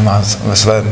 má 0.00 0.22
ve, 0.44 0.56
své, 0.56 0.82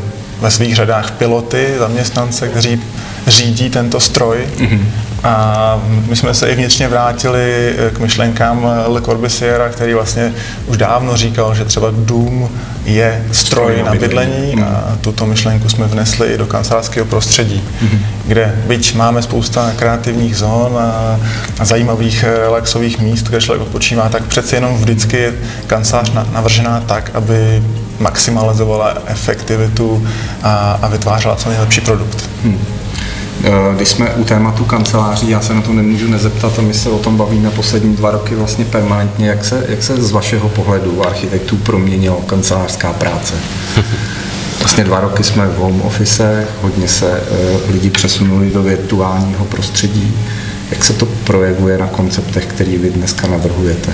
ve 0.40 0.50
svých 0.50 0.76
řadách 0.76 1.10
piloty, 1.10 1.74
zaměstnance, 1.78 2.48
kteří 2.48 2.82
řídí 3.26 3.70
tento 3.70 4.00
stroj. 4.00 4.48
Mm-hmm. 4.56 4.84
A 5.26 5.80
my 6.08 6.16
jsme 6.16 6.34
se 6.34 6.48
i 6.48 6.54
vnitřně 6.54 6.88
vrátili 6.88 7.74
k 7.92 7.98
myšlenkám 7.98 8.66
Le 8.86 9.00
Corbusiera, 9.00 9.68
který 9.68 9.94
vlastně 9.94 10.32
už 10.66 10.76
dávno 10.76 11.16
říkal, 11.16 11.54
že 11.54 11.64
třeba 11.64 11.88
dům 11.90 12.48
je 12.84 13.24
stroj 13.32 13.82
na 13.86 13.94
bydlení 13.94 14.54
a 14.62 14.98
tuto 15.00 15.26
myšlenku 15.26 15.68
jsme 15.68 15.86
vnesli 15.86 16.28
i 16.28 16.38
do 16.38 16.46
kancelářského 16.46 17.06
prostředí, 17.06 17.62
mm-hmm. 17.82 17.98
kde 18.26 18.54
byť 18.66 18.94
máme 18.94 19.22
spousta 19.22 19.72
kreativních 19.76 20.36
zón 20.36 20.78
a, 20.78 21.20
a 21.58 21.64
zajímavých 21.64 22.24
relaxových 22.24 22.98
míst, 22.98 23.28
kde 23.28 23.40
člověk 23.40 23.62
odpočívá, 23.62 24.08
tak 24.08 24.24
přeci 24.24 24.54
jenom 24.54 24.76
vždycky 24.78 25.16
je 25.16 25.34
kancelář 25.66 26.12
navržená 26.32 26.80
tak, 26.80 27.10
aby 27.14 27.62
maximalizovala 27.98 28.94
efektivitu 29.06 30.08
a, 30.42 30.78
a 30.82 30.88
vytvářela 30.88 31.36
co 31.36 31.48
nejlepší 31.48 31.80
produkt. 31.80 32.30
Hmm. 32.44 32.85
Eh, 33.46 33.74
když 33.76 33.88
jsme 33.88 34.14
u 34.14 34.24
tématu 34.24 34.64
kanceláří, 34.64 35.30
já 35.30 35.40
se 35.40 35.54
na 35.54 35.60
to 35.60 35.72
nemůžu 35.72 36.08
nezeptat 36.08 36.58
a 36.58 36.62
my 36.62 36.74
se 36.74 36.90
o 36.90 36.98
tom 36.98 37.16
bavíme 37.16 37.50
poslední 37.50 37.96
dva 37.96 38.10
roky 38.10 38.34
vlastně 38.34 38.64
permanentně. 38.64 39.28
Jak 39.28 39.44
se, 39.44 39.64
jak 39.68 39.82
se 39.82 40.02
z 40.02 40.10
vašeho 40.10 40.48
pohledu 40.48 41.06
architektů 41.06 41.56
proměnila 41.56 42.16
kancelářská 42.26 42.92
práce? 42.92 43.34
Vlastně 44.58 44.84
dva 44.84 45.00
roky 45.00 45.24
jsme 45.24 45.46
v 45.46 45.56
home 45.56 45.82
office, 45.82 46.46
hodně 46.62 46.88
se 46.88 47.20
uh, 47.20 47.70
lidi 47.72 47.90
přesunuli 47.90 48.50
do 48.50 48.62
virtuálního 48.62 49.44
prostředí. 49.44 50.14
Jak 50.70 50.84
se 50.84 50.92
to 50.92 51.06
projevuje 51.06 51.78
na 51.78 51.86
konceptech, 51.86 52.46
který 52.46 52.78
vy 52.78 52.90
dneska 52.90 53.26
navrhujete? 53.26 53.92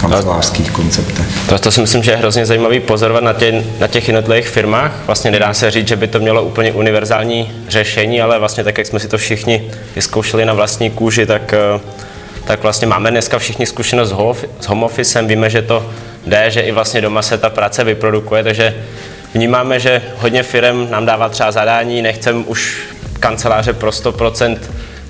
Kancelářských 0.00 0.70
konceptech. 0.70 1.26
To, 1.48 1.58
to 1.58 1.70
si 1.70 1.80
myslím, 1.80 2.02
že 2.02 2.10
je 2.10 2.16
hrozně 2.16 2.46
zajímavý 2.46 2.80
pozorovat 2.80 3.22
na, 3.22 3.32
tě, 3.32 3.64
na 3.78 3.86
těch 3.86 4.08
jednotlivých 4.08 4.48
firmách. 4.48 4.92
Vlastně 5.06 5.30
nedá 5.30 5.54
se 5.54 5.70
říct, 5.70 5.88
že 5.88 5.96
by 5.96 6.06
to 6.06 6.18
mělo 6.18 6.42
úplně 6.42 6.72
univerzální 6.72 7.64
řešení, 7.68 8.22
ale 8.22 8.38
vlastně 8.38 8.64
tak, 8.64 8.78
jak 8.78 8.86
jsme 8.86 9.00
si 9.00 9.08
to 9.08 9.18
všichni 9.18 9.70
vyzkoušeli 9.94 10.44
na 10.44 10.52
vlastní 10.52 10.90
kůži, 10.90 11.26
tak, 11.26 11.52
eh, 11.52 11.80
tak 12.44 12.62
vlastně 12.62 12.86
máme 12.86 13.10
dneska 13.10 13.38
všichni 13.38 13.66
zkušenost 13.66 14.14
s 14.60 14.66
home 14.66 14.82
officem, 14.82 15.26
víme, 15.26 15.50
že 15.50 15.62
to 15.62 15.90
jde, 16.26 16.50
že 16.50 16.60
i 16.60 16.72
vlastně 16.72 17.00
doma 17.00 17.22
se 17.22 17.38
ta 17.38 17.50
práce 17.50 17.84
vyprodukuje, 17.84 18.44
takže 18.44 18.74
vnímáme, 19.34 19.80
že 19.80 20.02
hodně 20.16 20.42
firm 20.42 20.90
nám 20.90 21.06
dává 21.06 21.28
třeba 21.28 21.52
zadání, 21.52 22.02
nechcem 22.02 22.44
už 22.46 22.78
kanceláře 23.20 23.72
pro 23.72 23.90
100% 23.90 24.58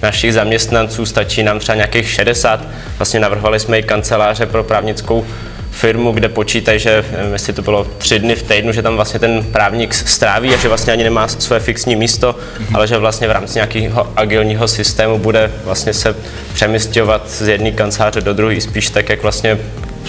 našich 0.02 0.34
zaměstnanců, 0.34 1.06
stačí 1.06 1.42
nám 1.42 1.58
třeba 1.58 1.76
nějakých 1.76 2.10
60. 2.10 2.60
Vlastně 2.98 3.20
navrhovali 3.20 3.60
jsme 3.60 3.78
i 3.78 3.82
kanceláře 3.82 4.46
pro 4.46 4.64
právnickou 4.64 5.26
firmu, 5.70 6.12
kde 6.12 6.28
počítají, 6.28 6.78
že 6.78 7.04
jestli 7.32 7.52
to 7.52 7.62
bylo 7.62 7.86
tři 7.98 8.18
dny 8.18 8.36
v 8.36 8.42
týdnu, 8.42 8.72
že 8.72 8.82
tam 8.82 8.96
vlastně 8.96 9.20
ten 9.20 9.44
právník 9.52 9.94
stráví 9.94 10.54
a 10.54 10.56
že 10.56 10.68
vlastně 10.68 10.92
ani 10.92 11.04
nemá 11.04 11.28
své 11.28 11.60
fixní 11.60 11.96
místo, 11.96 12.32
mm-hmm. 12.32 12.66
ale 12.74 12.86
že 12.86 12.98
vlastně 12.98 13.28
v 13.28 13.30
rámci 13.30 13.54
nějakého 13.54 14.12
agilního 14.16 14.68
systému 14.68 15.18
bude 15.18 15.50
vlastně 15.64 15.94
se 15.94 16.16
přemysťovat 16.54 17.30
z 17.30 17.48
jedné 17.48 17.70
kanceláře 17.70 18.20
do 18.20 18.34
druhé, 18.34 18.60
spíš 18.60 18.90
tak, 18.90 19.08
jak 19.08 19.22
vlastně 19.22 19.58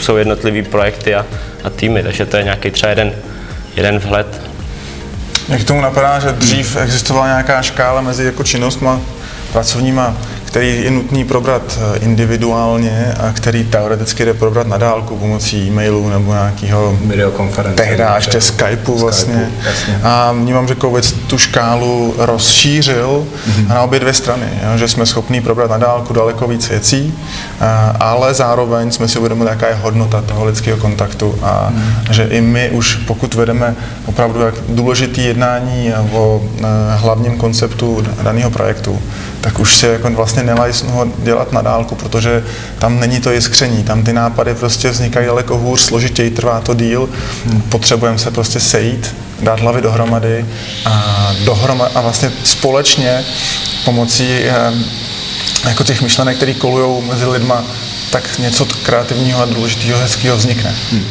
jsou 0.01 0.15
jednotlivé 0.17 0.69
projekty 0.69 1.15
a, 1.15 1.25
a 1.63 1.69
týmy, 1.69 2.03
takže 2.03 2.25
to 2.25 2.38
je 2.38 2.43
nějaký 2.43 2.71
třeba 2.71 2.89
jeden, 2.89 3.13
jeden 3.75 4.00
vhled. 4.00 4.41
Jak 5.50 5.63
tomu 5.63 5.81
napadá, 5.81 6.19
že 6.19 6.31
dřív 6.31 6.75
existovala 6.75 7.27
nějaká 7.27 7.62
škála 7.62 8.01
mezi 8.01 8.25
jako 8.25 8.43
činnostma 8.43 9.01
pracovníma, 9.51 10.17
který 10.51 10.84
je 10.84 10.91
nutný 10.91 11.24
probrat 11.24 11.79
eh, 11.81 11.98
individuálně 11.98 13.13
a 13.20 13.34
který 13.34 13.63
teoreticky 13.63 14.25
jde 14.25 14.34
probrat 14.34 14.67
na 14.67 14.77
dálku 14.77 15.17
pomocí 15.17 15.67
e-mailu 15.67 16.10
nebo 16.10 16.34
nějakého 16.34 16.98
videokonference. 17.01 17.84
Tehdy 17.84 18.03
ještě 18.15 18.41
Skypeu 18.41 18.98
vlastně. 18.98 19.51
Skypeu, 19.74 20.00
a 20.03 20.31
vnímám, 20.31 20.67
že 20.67 20.75
COVID 20.75 21.27
tu 21.27 21.38
škálu 21.38 22.15
rozšířil 22.17 23.27
mm-hmm. 23.50 23.67
na 23.67 23.81
obě 23.81 24.00
dvě 24.00 24.13
strany, 24.13 24.46
jo, 24.63 24.77
že 24.77 24.88
jsme 24.88 25.05
schopni 25.05 25.41
probrat 25.41 25.72
na 25.72 25.77
dálku 25.77 26.13
daleko 26.13 26.48
víc 26.48 26.70
věcí, 26.70 27.13
a, 27.60 27.96
ale 28.00 28.34
zároveň 28.34 28.91
jsme 28.91 29.08
si 29.08 29.20
uvědomili, 29.20 29.50
jaká 29.50 29.67
je 29.67 29.75
hodnota 29.75 30.22
toho 30.22 30.46
lidského 30.46 30.77
kontaktu 30.77 31.36
a 31.41 31.70
mm. 31.70 31.93
že 32.12 32.24
i 32.24 32.41
my 32.41 32.70
už, 32.70 32.96
pokud 32.96 33.34
vedeme 33.34 33.75
opravdu 34.05 34.41
jak 34.41 34.55
důležitý 34.70 35.25
jednání 35.25 35.93
o 36.12 36.41
eh, 36.43 36.63
hlavním 36.96 37.38
konceptu 37.38 38.03
daného 38.24 38.50
projektu, 38.51 39.01
tak 39.41 39.60
už 39.60 39.75
si 39.75 39.88
jako 39.88 40.10
vlastně 40.10 40.40
nelajsnu 40.43 40.91
ho 40.91 41.07
dělat 41.17 41.51
na 41.51 41.62
dálku, 41.62 41.95
protože 41.95 42.43
tam 42.79 43.00
není 43.00 43.21
to 43.21 43.31
jiskření, 43.31 43.83
tam 43.83 44.03
ty 44.03 44.13
nápady 44.13 44.55
prostě 44.55 44.89
vznikají 44.89 45.25
daleko 45.25 45.57
hůř, 45.57 45.81
složitěji, 45.81 46.31
trvá 46.31 46.62
to 46.62 46.74
díl, 46.74 47.10
hmm. 47.45 47.62
potřebujeme 47.62 48.17
se 48.17 48.31
prostě 48.31 48.60
sejít, 48.60 49.15
dát 49.39 49.60
hlavy 49.60 49.81
dohromady 49.81 50.45
a, 50.86 51.33
dohroma, 51.45 51.89
a 51.95 52.01
vlastně 52.01 52.31
společně 52.43 53.24
pomocí 53.86 54.27
eh, 54.29 54.74
jako 55.67 55.83
těch 55.83 56.01
myšlenek, 56.01 56.38
které 56.38 56.53
kolují 56.53 57.07
mezi 57.07 57.25
lidma, 57.25 57.63
tak 58.12 58.39
něco 58.39 58.65
kreativního 58.65 59.41
a 59.41 59.45
důležitého, 59.45 60.00
hezkého 60.00 60.38
vznikne. 60.38 60.75
Hmm. 60.91 61.03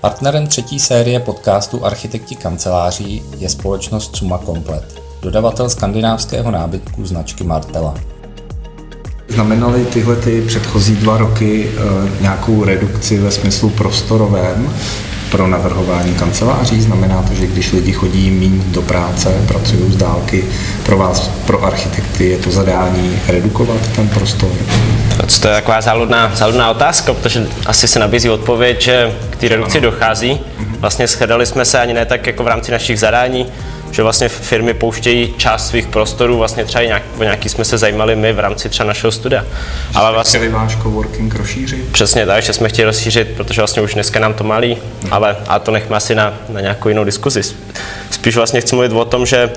Partnerem 0.00 0.46
třetí 0.46 0.80
série 0.80 1.20
podcastu 1.20 1.86
Architekti 1.86 2.36
kanceláří 2.36 3.22
je 3.38 3.48
společnost 3.48 4.16
Suma 4.16 4.38
Komplet 4.38 5.02
dodavatel 5.22 5.68
skandinávského 5.68 6.50
nábytku 6.50 7.06
značky 7.06 7.44
Martela. 7.44 7.94
Znamenaly 9.34 9.84
tyhle 9.84 10.16
ty 10.16 10.42
předchozí 10.42 10.96
dva 10.96 11.18
roky 11.18 11.68
e, 11.68 12.22
nějakou 12.22 12.64
redukci 12.64 13.18
ve 13.18 13.30
smyslu 13.30 13.70
prostorovém 13.70 14.74
pro 15.30 15.46
navrhování 15.46 16.14
kanceláří? 16.14 16.80
Znamená 16.80 17.22
to, 17.22 17.34
že 17.34 17.46
když 17.46 17.72
lidi 17.72 17.92
chodí 17.92 18.30
méně 18.30 18.64
do 18.66 18.82
práce, 18.82 19.44
pracují 19.48 19.92
z 19.92 19.96
dálky, 19.96 20.44
pro 20.82 20.98
vás, 20.98 21.30
pro 21.46 21.64
architekty, 21.64 22.28
je 22.28 22.38
to 22.38 22.50
zadání 22.50 23.18
redukovat 23.28 23.88
ten 23.96 24.08
prostor? 24.08 24.50
To 25.40 25.48
je 25.48 25.54
taková 25.54 25.80
záludná, 25.80 26.32
záludná 26.34 26.70
otázka, 26.70 27.14
protože 27.14 27.46
asi 27.66 27.88
se 27.88 27.98
nabízí 27.98 28.30
odpověď, 28.30 28.82
že 28.82 29.12
k 29.30 29.36
té 29.36 29.48
redukci 29.48 29.80
dochází. 29.80 30.40
Mhm. 30.58 30.76
Vlastně 30.80 31.06
shledali 31.06 31.46
jsme 31.46 31.64
se 31.64 31.78
ani 31.78 31.94
ne 31.94 32.06
tak 32.06 32.26
jako 32.26 32.44
v 32.44 32.46
rámci 32.46 32.72
našich 32.72 32.98
zadání, 32.98 33.46
že 33.92 34.02
vlastně 34.02 34.28
firmy 34.28 34.74
pouštějí 34.74 35.34
část 35.36 35.68
svých 35.68 35.86
prostorů, 35.86 36.38
vlastně 36.38 36.64
třeba 36.64 36.84
nějak, 36.84 37.02
o 37.18 37.22
nějaký 37.22 37.48
jsme 37.48 37.64
se 37.64 37.78
zajímali 37.78 38.16
my 38.16 38.32
v 38.32 38.38
rámci 38.38 38.68
třeba 38.68 38.86
našeho 38.86 39.12
studia. 39.12 39.42
Že 39.42 39.48
Ale 39.94 40.12
vlastně 40.12 40.38
chtěli 40.38 40.52
váš 40.52 40.76
coworking 40.76 41.34
rozšířit? 41.34 41.92
Přesně 41.92 42.26
tak, 42.26 42.42
že 42.42 42.52
jsme 42.52 42.68
chtěli 42.68 42.86
rozšířit, 42.86 43.28
protože 43.36 43.60
vlastně 43.60 43.82
už 43.82 43.94
dneska 43.94 44.20
nám 44.20 44.34
to 44.34 44.44
malí, 44.44 44.78
hmm. 45.02 45.12
ale 45.12 45.36
a 45.48 45.58
to 45.58 45.70
nechme 45.70 45.96
asi 45.96 46.14
na, 46.14 46.34
na 46.48 46.60
nějakou 46.60 46.88
jinou 46.88 47.04
diskuzi. 47.04 47.42
Spíš 48.10 48.36
vlastně 48.36 48.60
chci 48.60 48.74
mluvit 48.74 48.92
o 48.92 49.04
tom, 49.04 49.26
že 49.26 49.50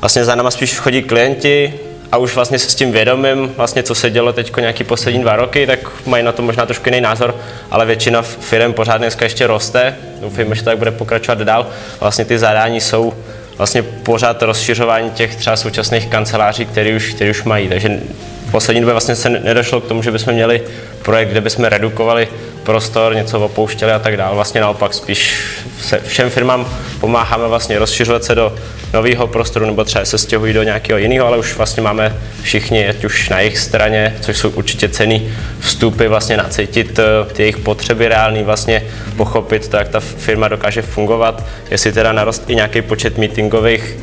vlastně 0.00 0.24
za 0.24 0.34
náma 0.34 0.50
spíš 0.50 0.78
chodí 0.78 1.02
klienti, 1.02 1.74
a 2.12 2.16
už 2.16 2.34
vlastně 2.34 2.58
se 2.58 2.70
s 2.70 2.74
tím 2.74 2.92
vědomím, 2.92 3.52
vlastně 3.56 3.82
co 3.82 3.94
se 3.94 4.10
dělo 4.10 4.32
teď 4.32 4.56
nějaký 4.56 4.84
poslední 4.84 5.20
dva 5.20 5.36
roky, 5.36 5.66
tak 5.66 5.78
mají 6.06 6.24
na 6.24 6.32
to 6.32 6.42
možná 6.42 6.66
trošku 6.66 6.88
jiný 6.88 7.00
názor, 7.00 7.36
ale 7.70 7.86
většina 7.86 8.22
firm 8.22 8.72
pořád 8.72 8.98
dneska 8.98 9.24
ještě 9.24 9.46
roste, 9.46 9.96
doufejme, 10.20 10.54
že 10.54 10.62
tak 10.62 10.78
bude 10.78 10.90
pokračovat 10.90 11.38
dál. 11.38 11.66
Vlastně 12.00 12.24
ty 12.24 12.38
zadání 12.38 12.80
jsou 12.80 13.14
vlastně 13.60 13.82
pořád 13.82 14.42
rozšiřování 14.42 15.10
těch 15.10 15.36
třeba 15.36 15.56
současných 15.56 16.06
kanceláří, 16.06 16.66
které 16.66 16.96
už, 16.96 17.14
které 17.14 17.30
už 17.30 17.42
mají. 17.42 17.68
Takže 17.68 18.00
v 18.48 18.50
poslední 18.50 18.80
době 18.80 18.92
vlastně 18.92 19.16
se 19.16 19.28
nedošlo 19.28 19.80
k 19.80 19.88
tomu, 19.88 20.02
že 20.02 20.10
bychom 20.10 20.34
měli 20.34 20.62
projekt, 21.02 21.28
kde 21.28 21.40
bychom 21.40 21.64
redukovali 21.64 22.28
prostor, 22.62 23.14
něco 23.14 23.40
opouštěli 23.40 23.92
a 23.92 23.98
tak 23.98 24.16
dále. 24.16 24.34
Vlastně 24.34 24.60
naopak 24.60 24.94
spíš 24.94 25.42
se 25.80 26.00
všem 26.06 26.30
firmám 26.30 26.68
pomáháme 27.00 27.48
vlastně 27.48 27.78
rozšiřovat 27.78 28.24
se 28.24 28.34
do 28.34 28.56
nového 28.92 29.26
prostoru 29.26 29.66
nebo 29.66 29.84
třeba 29.84 30.04
se 30.04 30.18
stěhují 30.18 30.52
do 30.52 30.62
nějakého 30.62 30.98
jiného, 30.98 31.26
ale 31.26 31.38
už 31.38 31.56
vlastně 31.56 31.82
máme 31.82 32.16
všichni, 32.42 32.88
ať 32.88 33.04
už 33.04 33.28
na 33.28 33.40
jejich 33.40 33.58
straně, 33.58 34.16
což 34.20 34.38
jsou 34.38 34.50
určitě 34.50 34.88
cený 34.88 35.32
vstupy, 35.60 36.06
vlastně 36.06 36.36
nacítit 36.36 36.98
eh, 36.98 37.04
ty 37.32 37.42
jejich 37.42 37.58
potřeby 37.58 38.08
reální, 38.08 38.42
vlastně 38.42 38.82
pochopit 39.20 39.68
to, 39.68 39.76
jak 39.76 39.88
ta 39.88 40.00
firma 40.00 40.48
dokáže 40.48 40.82
fungovat, 40.82 41.44
jestli 41.70 41.92
teda 41.92 42.12
narost 42.12 42.50
i 42.50 42.54
nějaký 42.54 42.82
počet 42.82 43.18
meetingových 43.18 43.96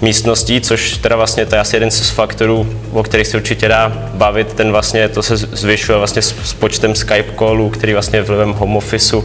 místností, 0.00 0.60
což 0.60 0.96
teda 0.96 1.16
vlastně 1.16 1.46
to 1.46 1.54
je 1.54 1.60
asi 1.60 1.76
jeden 1.76 1.90
z 1.90 2.10
faktorů, 2.10 2.66
o 2.92 3.02
kterých 3.02 3.26
se 3.26 3.36
určitě 3.36 3.68
dá 3.68 3.92
bavit, 4.14 4.52
ten 4.52 4.70
vlastně 4.70 5.08
to 5.08 5.22
se 5.22 5.36
zvyšuje 5.36 5.98
vlastně 5.98 6.22
s, 6.22 6.34
s 6.44 6.54
počtem 6.54 6.94
Skype 6.94 7.34
callů, 7.38 7.70
který 7.70 7.92
vlastně 7.92 8.22
vlivem 8.22 8.52
home 8.52 8.76
officeu 8.76 9.24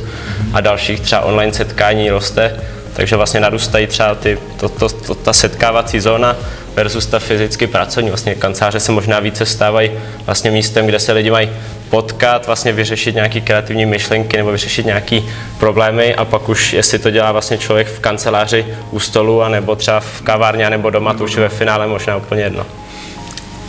a 0.54 0.62
dalších 0.62 1.00
třeba 1.00 1.22
online 1.22 1.54
setkání 1.54 2.10
roste, 2.10 2.60
takže 2.94 3.16
vlastně 3.16 3.40
narůstají 3.40 3.88
třeba 3.88 4.16
ty, 4.16 4.38
to, 4.58 4.70
to, 4.70 4.90
to, 4.90 5.16
ta 5.16 5.34
setkávací 5.34 6.00
zóna 6.00 6.36
versus 6.76 7.06
ta 7.06 7.20
fyzicky 7.20 7.68
pracovní. 7.68 8.10
Vlastně 8.10 8.36
kanceláře 8.36 8.80
se 8.80 8.92
možná 8.92 9.20
více 9.20 9.46
stávají 9.46 9.92
vlastně 10.26 10.52
místem, 10.52 10.86
kde 10.86 11.00
se 11.00 11.12
lidi 11.12 11.32
mají 11.32 11.50
potkat, 11.94 12.46
vlastně 12.46 12.74
vyřešit 12.74 13.16
nějaké 13.16 13.42
kreativní 13.42 13.86
myšlenky 13.86 14.38
nebo 14.38 14.52
vyřešit 14.52 14.86
nějaké 14.86 15.22
problémy 15.58 16.16
a 16.16 16.26
pak 16.26 16.50
už, 16.50 16.74
jestli 16.74 17.00
to 17.00 17.12
dělá 17.12 17.32
vlastně 17.32 17.58
člověk 17.58 17.88
v 17.88 18.00
kanceláři 18.00 18.66
u 18.92 19.00
stolu, 19.00 19.44
anebo 19.44 19.76
třeba 19.76 20.00
v 20.00 20.22
kavárně, 20.22 20.70
nebo 20.70 20.90
doma, 20.90 21.14
to 21.14 21.24
už 21.24 21.34
je 21.34 21.42
ve 21.42 21.50
finále 21.50 21.88
možná 21.88 22.18
úplně 22.18 22.42
jedno. 22.42 22.66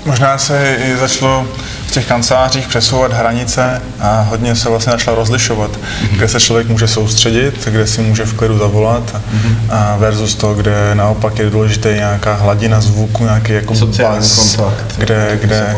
Možná 0.04 0.38
se 0.38 0.76
i 0.86 0.96
začalo 0.96 1.46
těch 1.94 2.06
kancelářích 2.06 2.68
přesouvat 2.68 3.12
hranice 3.12 3.82
a 4.00 4.20
hodně 4.20 4.56
se 4.56 4.68
vlastně 4.68 4.92
začalo 4.92 5.16
rozlišovat, 5.16 5.70
mm-hmm. 5.70 6.16
kde 6.16 6.28
se 6.28 6.40
člověk 6.40 6.68
může 6.68 6.88
soustředit, 6.88 7.68
kde 7.68 7.86
si 7.86 8.02
může 8.02 8.24
v 8.24 8.34
klidu 8.34 8.58
zavolat 8.58 9.14
mm-hmm. 9.14 9.56
a 9.70 9.96
versus 9.96 10.34
to, 10.34 10.54
kde 10.54 10.94
naopak 10.94 11.38
je 11.38 11.50
důležité 11.50 11.94
nějaká 11.94 12.34
hladina 12.34 12.80
zvuku, 12.80 13.24
nějaký 13.24 13.52
jako 13.52 13.74
bas, 13.74 14.56
kontakt, 14.56 14.94
kde, 14.98 15.38
kde, 15.42 15.76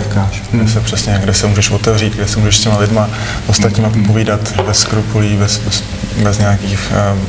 kde 0.50 0.68
se 0.68 0.80
přesně, 0.80 1.18
kde 1.22 1.34
se 1.34 1.46
můžeš 1.46 1.70
otevřít, 1.70 2.14
kde 2.14 2.28
se 2.28 2.38
můžeš 2.38 2.56
s 2.56 2.60
těma 2.60 2.78
lidma 2.78 3.08
ostatníma 3.46 3.88
mm-hmm. 3.88 4.06
povídat 4.06 4.40
bez 4.66 4.78
skrupulí, 4.78 5.36
bez, 5.36 5.58
bez, 5.58 5.82
bez 6.22 6.38
nějakých 6.38 6.92
um, 7.12 7.26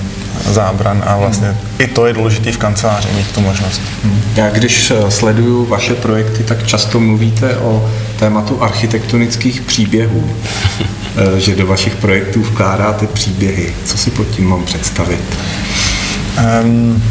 zábran 0.53 1.03
a 1.05 1.17
vlastně 1.17 1.47
hmm. 1.47 1.57
i 1.79 1.87
to 1.87 2.05
je 2.05 2.13
důležité 2.13 2.51
v 2.51 2.57
kanceláři 2.57 3.09
mít 3.15 3.31
tu 3.31 3.41
možnost. 3.41 3.81
Hmm. 4.03 4.21
Já 4.35 4.49
když 4.49 4.91
eh, 4.91 5.11
sleduju 5.11 5.65
vaše 5.65 5.93
projekty, 5.93 6.43
tak 6.43 6.67
často 6.67 6.99
mluvíte 6.99 7.57
o 7.57 7.89
tématu 8.19 8.63
architektonických 8.63 9.61
příběhů, 9.61 10.29
eh, 11.17 11.39
že 11.39 11.55
do 11.55 11.67
vašich 11.67 11.95
projektů 11.95 12.41
vkládáte 12.41 13.07
příběhy. 13.07 13.73
Co 13.85 13.97
si 13.97 14.11
pod 14.11 14.27
tím 14.27 14.49
mám 14.49 14.65
představit? 14.65 15.21
Um, 16.63 17.03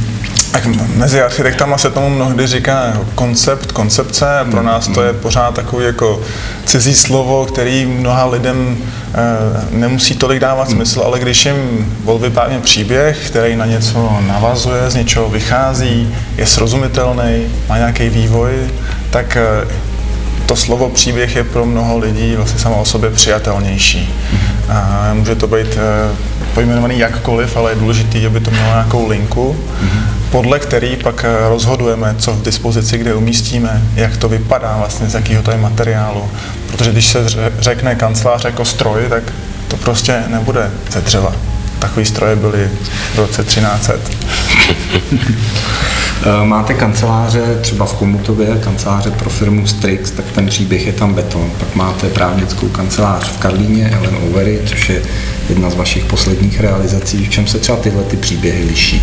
tak 0.57 0.66
mezi 0.97 1.23
architektama 1.23 1.79
se 1.79 1.90
tomu 1.90 2.11
mnohdy 2.11 2.47
říká 2.47 3.01
koncept, 3.14 3.73
koncepce. 3.73 4.27
Pro 4.51 4.62
nás 4.62 4.88
to 4.88 5.03
je 5.03 5.12
pořád 5.12 5.55
takový 5.55 5.85
jako 5.85 6.21
cizí 6.64 6.95
slovo, 6.95 7.47
který 7.47 7.87
mnoha 7.87 8.27
lidem 8.27 8.77
e, 8.77 9.77
nemusí 9.77 10.14
tolik 10.14 10.40
dávat 10.40 10.71
smysl, 10.71 11.03
ale 11.05 11.21
když 11.21 11.47
jim 11.47 11.87
byl 12.05 12.19
vyprávěn 12.19 12.62
příběh, 12.62 13.27
který 13.27 13.57
na 13.57 13.66
něco 13.66 14.19
navazuje, 14.27 14.90
z 14.90 14.95
něčeho 14.95 15.29
vychází, 15.29 16.14
je 16.37 16.47
srozumitelný, 16.47 17.47
má 17.69 17.77
nějaký 17.77 18.09
vývoj, 18.09 18.53
tak 19.11 19.37
e, 19.37 19.42
to 20.46 20.56
slovo 20.56 20.88
příběh 20.88 21.37
je 21.37 21.44
pro 21.44 21.66
mnoho 21.66 21.98
lidí 21.98 22.37
vlastně 22.37 22.61
samo 22.61 22.80
o 22.80 22.85
sobě 22.85 23.11
přijatelnější. 23.11 24.14
A 24.68 25.11
může 25.14 25.35
to 25.35 25.46
být 25.46 25.76
e, 25.76 25.80
pojmenovaný 26.54 26.98
jakkoliv, 26.98 27.56
ale 27.56 27.70
je 27.70 27.74
důležité, 27.74 28.26
aby 28.26 28.40
to 28.40 28.50
mělo 28.50 28.66
nějakou 28.66 29.09
linku. 29.09 29.56
Mm-hmm 29.56 30.16
podle 30.30 30.59
který 30.59 30.96
pak 30.96 31.24
eh, 31.24 31.48
rozhodujeme, 31.48 32.14
co 32.18 32.32
v 32.32 32.42
dispozici, 32.42 32.98
kde 32.98 33.14
umístíme, 33.14 33.82
jak 33.94 34.16
to 34.16 34.28
vypadá 34.28 34.76
vlastně, 34.78 35.09
z 35.09 35.14
jakého 35.14 35.42
to 35.42 35.50
je 35.50 35.56
materiálu. 35.56 36.30
Protože 36.70 36.92
když 36.92 37.06
se 37.06 37.24
řekne 37.59 37.94
kancelář 37.94 38.44
jako 38.44 38.64
stroj, 38.64 39.06
tak 39.09 39.22
to 39.68 39.76
prostě 39.76 40.22
nebude 40.28 40.70
ze 40.90 41.00
dřeva. 41.00 41.32
Takový 41.78 42.06
stroje 42.06 42.37
byly 42.37 42.70
v 43.14 43.18
roce 43.18 43.44
1300. 43.44 43.94
Eh, 46.22 46.44
máte 46.46 46.74
kanceláře 46.74 47.59
třeba 47.61 47.87
v 47.87 47.94
Komutově, 47.94 48.46
kanceláře 48.64 49.11
pro 49.11 49.31
firmu 49.31 49.66
Strix, 49.66 50.11
tak 50.11 50.24
ten 50.35 50.46
příběh 50.46 50.87
je 50.87 50.92
tam 50.92 51.14
beton. 51.14 51.50
Pak 51.59 51.74
máte 51.74 52.11
právnickou 52.11 52.68
kancelář 52.68 53.29
v 53.29 53.38
Karlíně, 53.38 53.90
Ellen 53.92 54.16
Overy, 54.29 54.61
což 54.66 54.88
je 54.88 55.02
jedna 55.48 55.70
z 55.70 55.74
vašich 55.74 56.05
posledních 56.05 56.61
realizací. 56.61 57.24
V 57.24 57.31
čem 57.31 57.46
se 57.46 57.59
třeba 57.59 57.79
tyhle 57.79 58.02
ty 58.02 58.16
příběhy 58.16 58.64
liší? 58.64 59.02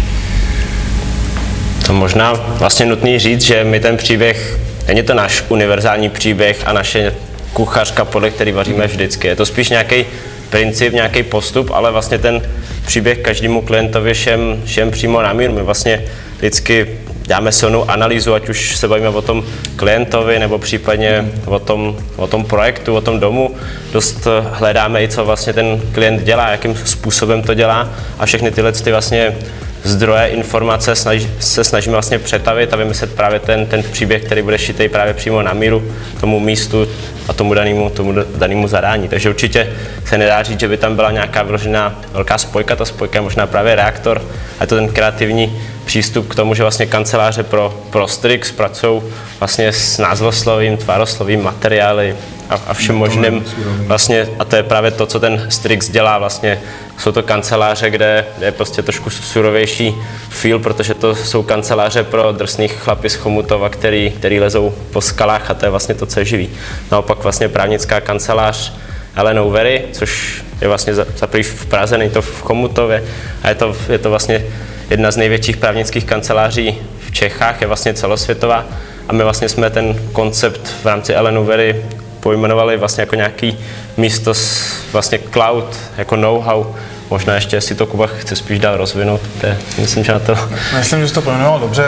To 1.87 1.93
možná 1.93 2.33
vlastně 2.33 2.85
nutný 2.85 3.19
říct, 3.19 3.41
že 3.41 3.63
my 3.63 3.79
ten 3.79 3.97
příběh, 3.97 4.59
není 4.87 5.03
to 5.03 5.13
náš 5.13 5.43
univerzální 5.49 6.09
příběh 6.09 6.61
a 6.65 6.73
naše 6.73 7.13
kuchařka, 7.53 8.05
podle 8.05 8.29
který 8.29 8.51
vaříme 8.51 8.87
vždycky. 8.87 9.27
Je 9.27 9.35
to 9.35 9.45
spíš 9.45 9.69
nějaký 9.69 10.05
princip, 10.49 10.93
nějaký 10.93 11.23
postup, 11.23 11.71
ale 11.73 11.91
vlastně 11.91 12.17
ten 12.17 12.41
příběh 12.85 13.17
každému 13.17 13.61
klientovi 13.61 14.15
šem, 14.15 14.61
šem 14.65 14.91
přímo 14.91 15.21
na 15.21 15.33
míru. 15.33 15.53
My 15.53 15.61
vlastně 15.61 16.01
vždycky 16.37 16.99
děláme 17.25 17.51
silnou 17.51 17.89
analýzu, 17.89 18.33
ať 18.33 18.49
už 18.49 18.77
se 18.77 18.87
bavíme 18.87 19.09
o 19.09 19.21
tom 19.21 19.43
klientovi 19.75 20.39
nebo 20.39 20.57
případně 20.59 21.31
o 21.45 21.59
tom, 21.59 21.97
o 22.15 22.27
tom 22.27 22.45
projektu, 22.45 22.95
o 22.95 23.01
tom 23.01 23.19
domu. 23.19 23.55
Dost 23.91 24.27
hledáme 24.51 25.03
i, 25.03 25.07
co 25.07 25.25
vlastně 25.25 25.53
ten 25.53 25.81
klient 25.91 26.23
dělá, 26.23 26.49
jakým 26.49 26.75
způsobem 26.75 27.41
to 27.41 27.53
dělá 27.53 27.89
a 28.19 28.25
všechny 28.25 28.51
tyhle 28.51 28.71
ty 28.71 28.91
vlastně 28.91 29.35
zdroje 29.83 30.27
informace 30.27 30.95
snaž, 30.95 31.21
se 31.39 31.63
snažíme 31.63 31.93
vlastně 31.93 32.19
přetavit 32.19 32.73
a 32.73 32.77
vymyslet 32.77 33.15
právě 33.15 33.39
ten, 33.39 33.65
ten 33.65 33.83
příběh, 33.83 34.23
který 34.23 34.41
bude 34.41 34.57
šitý 34.57 34.89
právě 34.89 35.13
přímo 35.13 35.41
na 35.41 35.53
míru 35.53 35.83
tomu 36.19 36.39
místu 36.39 36.87
a 37.27 37.33
tomu 37.33 37.53
danému, 37.53 37.89
tomu 37.89 38.13
danému 38.35 38.67
zadání. 38.67 39.07
Takže 39.07 39.29
určitě 39.29 39.69
se 40.05 40.17
nedá 40.17 40.43
říct, 40.43 40.59
že 40.59 40.67
by 40.67 40.77
tam 40.77 40.95
byla 40.95 41.11
nějaká 41.11 41.43
vyložená 41.43 42.01
velká 42.13 42.37
spojka, 42.37 42.75
ta 42.75 42.85
spojka 42.85 43.17
je 43.17 43.21
možná 43.21 43.47
právě 43.47 43.75
reaktor 43.75 44.21
a 44.59 44.63
je 44.63 44.67
to 44.67 44.75
ten 44.75 44.87
kreativní 44.87 45.61
přístup 45.85 46.27
k 46.27 46.35
tomu, 46.35 46.55
že 46.55 46.63
vlastně 46.63 46.85
kanceláře 46.85 47.43
pro, 47.43 47.83
pro 47.89 48.07
Strix 48.07 48.51
pracují 48.51 49.01
vlastně 49.39 49.73
s 49.73 49.97
názvoslovím, 49.97 50.77
tvároslovým 50.77 51.43
materiály 51.43 52.15
a, 52.49 52.59
a 52.67 52.73
všem 52.73 52.95
možným 52.95 53.45
vlastně, 53.87 54.27
a 54.39 54.45
to 54.45 54.55
je 54.55 54.63
právě 54.63 54.91
to, 54.91 55.05
co 55.05 55.19
ten 55.19 55.45
Strix 55.49 55.89
dělá 55.89 56.17
vlastně, 56.17 56.59
jsou 56.97 57.11
to 57.11 57.23
kanceláře, 57.23 57.89
kde, 57.89 58.25
je 58.41 58.51
prostě 58.51 58.81
trošku 58.81 59.09
surovější 59.09 59.95
feel, 60.29 60.59
protože 60.59 60.93
to 60.93 61.15
jsou 61.15 61.43
kanceláře 61.43 62.03
pro 62.03 62.31
drsných 62.31 62.73
chlapy 62.73 63.09
z 63.09 63.15
Chomutova, 63.15 63.69
který, 63.69 64.11
který 64.11 64.39
lezou 64.39 64.73
po 64.91 65.01
skalách 65.01 65.51
a 65.51 65.53
to 65.53 65.65
je 65.65 65.69
vlastně 65.69 65.95
to, 65.95 66.05
co 66.05 66.19
je 66.19 66.25
živí. 66.25 66.49
Naopak 66.91 67.23
vlastně 67.23 67.49
právnická 67.49 68.01
kancelář 68.01 68.73
Ellen 69.15 69.39
Overy, 69.39 69.81
což 69.91 70.43
je 70.61 70.67
vlastně 70.67 70.95
za, 70.95 71.05
za 71.17 71.27
v 71.41 71.65
Praze, 71.65 71.97
není 71.97 72.11
to 72.11 72.21
v 72.21 72.41
Chomutově 72.41 73.03
a 73.43 73.49
je 73.49 73.55
to, 73.55 73.75
je 73.89 73.97
to 73.97 74.09
vlastně 74.09 74.43
jedna 74.89 75.11
z 75.11 75.17
největších 75.17 75.57
právnických 75.57 76.05
kanceláří 76.05 76.77
v 77.07 77.11
Čechách, 77.11 77.61
je 77.61 77.67
vlastně 77.67 77.93
celosvětová 77.93 78.65
a 79.07 79.13
my 79.13 79.23
vlastně 79.23 79.49
jsme 79.49 79.69
ten 79.69 80.09
koncept 80.11 80.67
v 80.81 80.85
rámci 80.85 81.13
Ellen 81.13 81.37
Overy 81.37 81.85
pojmenovali 82.23 82.77
vlastně 82.77 83.01
jako 83.01 83.15
nějaký 83.15 83.57
místo 83.97 84.33
s 84.33 84.73
vlastně 84.91 85.19
cloud, 85.33 85.79
jako 85.97 86.15
know-how, 86.15 86.65
Možná 87.09 87.35
ještě, 87.35 87.55
jestli 87.55 87.75
to 87.75 87.85
Kuba 87.85 88.07
chce 88.07 88.35
spíš 88.35 88.59
dál 88.59 88.77
rozvinout, 88.77 89.21
to 89.41 89.47
je, 89.47 89.57
myslím, 89.77 90.03
že 90.03 90.11
na 90.11 90.19
to... 90.19 90.37
Myslím, 90.77 90.99
že 90.99 91.07
jsi 91.07 91.13
to 91.13 91.21
pojmenoval 91.21 91.59
dobře. 91.59 91.83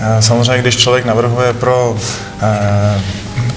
Eh, 0.00 0.22
samozřejmě, 0.22 0.62
když 0.62 0.76
člověk 0.76 1.04
navrhuje 1.04 1.52
pro, 1.52 1.96
eh, 2.42 3.00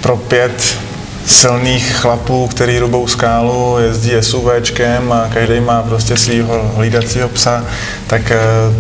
pro 0.02 0.18
pět 0.18 0.78
silných 1.26 1.96
chlapů, 1.96 2.48
který 2.48 2.80
rubou 2.80 3.08
skálu, 3.08 3.78
jezdí 3.80 4.12
SUVčkem 4.20 5.12
a 5.12 5.30
každý 5.34 5.60
má 5.60 5.82
prostě 5.82 6.18
svého 6.18 6.72
hlídacího 6.76 7.30
psa, 7.30 7.64
tak 8.08 8.32
eh, 8.32 8.40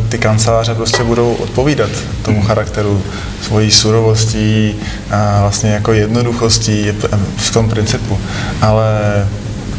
ty 0.09 0.17
kanceláře 0.17 0.75
prostě 0.75 1.03
budou 1.03 1.33
odpovídat 1.33 1.89
tomu 2.21 2.37
hmm. 2.37 2.47
charakteru 2.47 3.01
svojí 3.41 3.71
surovostí 3.71 4.75
a 5.11 5.41
vlastně 5.41 5.69
jako 5.69 5.93
jednoduchostí 5.93 6.93
v 7.37 7.51
tom 7.51 7.69
principu. 7.69 8.19
Ale 8.61 8.85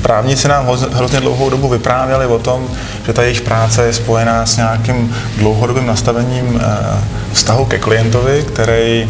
právníci 0.03 0.49
nám 0.49 0.67
hrozně 0.93 1.21
dlouhou 1.21 1.51
dobu 1.51 1.69
vyprávěli 1.69 2.27
o 2.27 2.39
tom, 2.39 2.69
že 3.07 3.13
ta 3.13 3.23
jejich 3.23 3.41
práce 3.41 3.87
je 3.87 3.93
spojená 3.93 4.47
s 4.47 4.57
nějakým 4.57 5.15
dlouhodobým 5.39 5.87
nastavením 5.87 6.61
eh, 6.61 6.99
vztahu 7.33 7.65
ke 7.65 7.79
klientovi, 7.79 8.45
který 8.53 9.09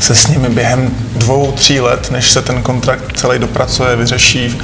se 0.00 0.14
s 0.14 0.28
nimi 0.28 0.48
během 0.48 0.90
dvou, 1.28 1.52
tří 1.52 1.80
let, 1.80 2.10
než 2.10 2.30
se 2.30 2.42
ten 2.42 2.62
kontrakt 2.62 3.16
celý 3.16 3.38
dopracuje, 3.38 3.96
vyřeší, 3.96 4.58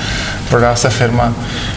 prodá 0.55 0.77
se 0.77 0.91
firma 0.91 1.35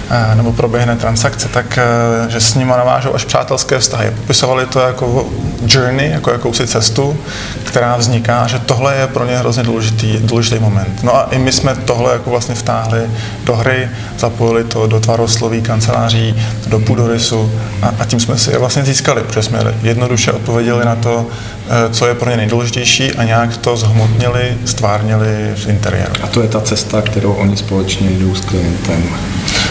eh, 0.10 0.36
nebo 0.36 0.54
proběhne 0.54 0.96
transakce, 0.96 1.48
tak 1.48 1.78
eh, 1.78 2.30
že 2.30 2.40
s 2.40 2.56
nimi 2.56 2.72
navážou 2.72 3.16
až 3.16 3.26
přátelské 3.26 3.80
vztahy. 3.80 4.12
Popisovali 4.12 4.66
to 4.66 4.80
jako 4.80 5.30
journey, 5.68 6.12
jako 6.12 6.32
jakousi 6.32 6.68
cestu, 6.68 7.18
která 7.64 7.98
vzniká, 7.98 8.48
že 8.48 8.60
tohle 8.60 8.96
je 8.96 9.08
pro 9.08 9.26
ně 9.26 9.38
hrozně 9.38 9.64
důležitý, 9.64 10.18
důležitý 10.18 10.60
moment. 10.60 11.04
No 11.04 11.16
a 11.16 11.28
i 11.32 11.40
my 11.40 11.52
jsme 11.52 11.76
tohle 11.76 12.14
jako 12.14 12.30
vlastně 12.30 12.56
vtáhli 12.56 13.02
do 13.44 13.56
hry, 13.56 13.90
zapojili 14.20 14.64
to 14.64 14.88
do 14.88 15.00
tvarosloví 15.00 15.62
kanceláří, 15.62 16.36
do 16.68 16.80
půdorysu 16.80 17.52
a, 17.82 17.94
a 18.00 18.06
tím 18.06 18.20
jsme 18.20 18.38
si 18.38 18.52
je 18.52 18.58
vlastně 18.58 18.84
získali, 18.84 19.24
protože 19.24 19.44
jsme 19.44 19.60
jednoduše 19.82 20.32
odpověděli 20.32 20.86
na 20.86 20.96
to, 20.96 21.26
eh, 21.70 21.94
co 21.94 22.08
je 22.08 22.16
pro 22.16 22.30
ně 22.30 22.38
nejdůležitější 22.38 23.12
a 23.12 23.24
nějak 23.24 23.58
to 23.58 23.78
zhmotnili, 23.78 24.58
stvárnili 24.66 25.54
v 25.56 25.70
interiéru. 25.70 26.14
A 26.24 26.28
to 26.28 26.42
je 26.42 26.48
ta 26.48 26.62
cesta, 26.62 27.02
kterou 27.02 27.34
oni 27.34 27.58
společně 27.58 28.10
jdou 28.10 28.36
s 28.36 28.42
klientem. 28.42 28.67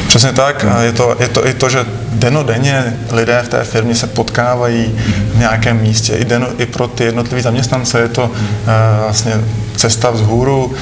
Přesně 0.09 0.33
tak. 0.33 0.65
A 0.65 0.83
je 0.83 0.93
to, 0.93 1.17
je 1.21 1.29
to 1.29 1.47
i 1.47 1.55
to, 1.55 1.69
že 1.69 1.85
denodenně 2.13 2.97
lidé 3.13 3.43
v 3.45 3.49
té 3.49 3.65
firmě 3.65 3.95
se 3.95 4.07
potkávají 4.07 4.95
v 5.35 5.39
nějakém 5.39 5.81
místě. 5.81 6.13
I, 6.13 6.25
deno, 6.25 6.47
i 6.59 6.67
pro 6.67 6.89
ty 6.89 7.05
jednotlivé 7.05 7.43
zaměstnance 7.43 8.01
je 8.01 8.09
to 8.09 8.25
uh, 8.25 8.33
vlastně 9.03 9.33
cesta 9.77 10.11
vzhůru, 10.11 10.65
uh, 10.65 10.73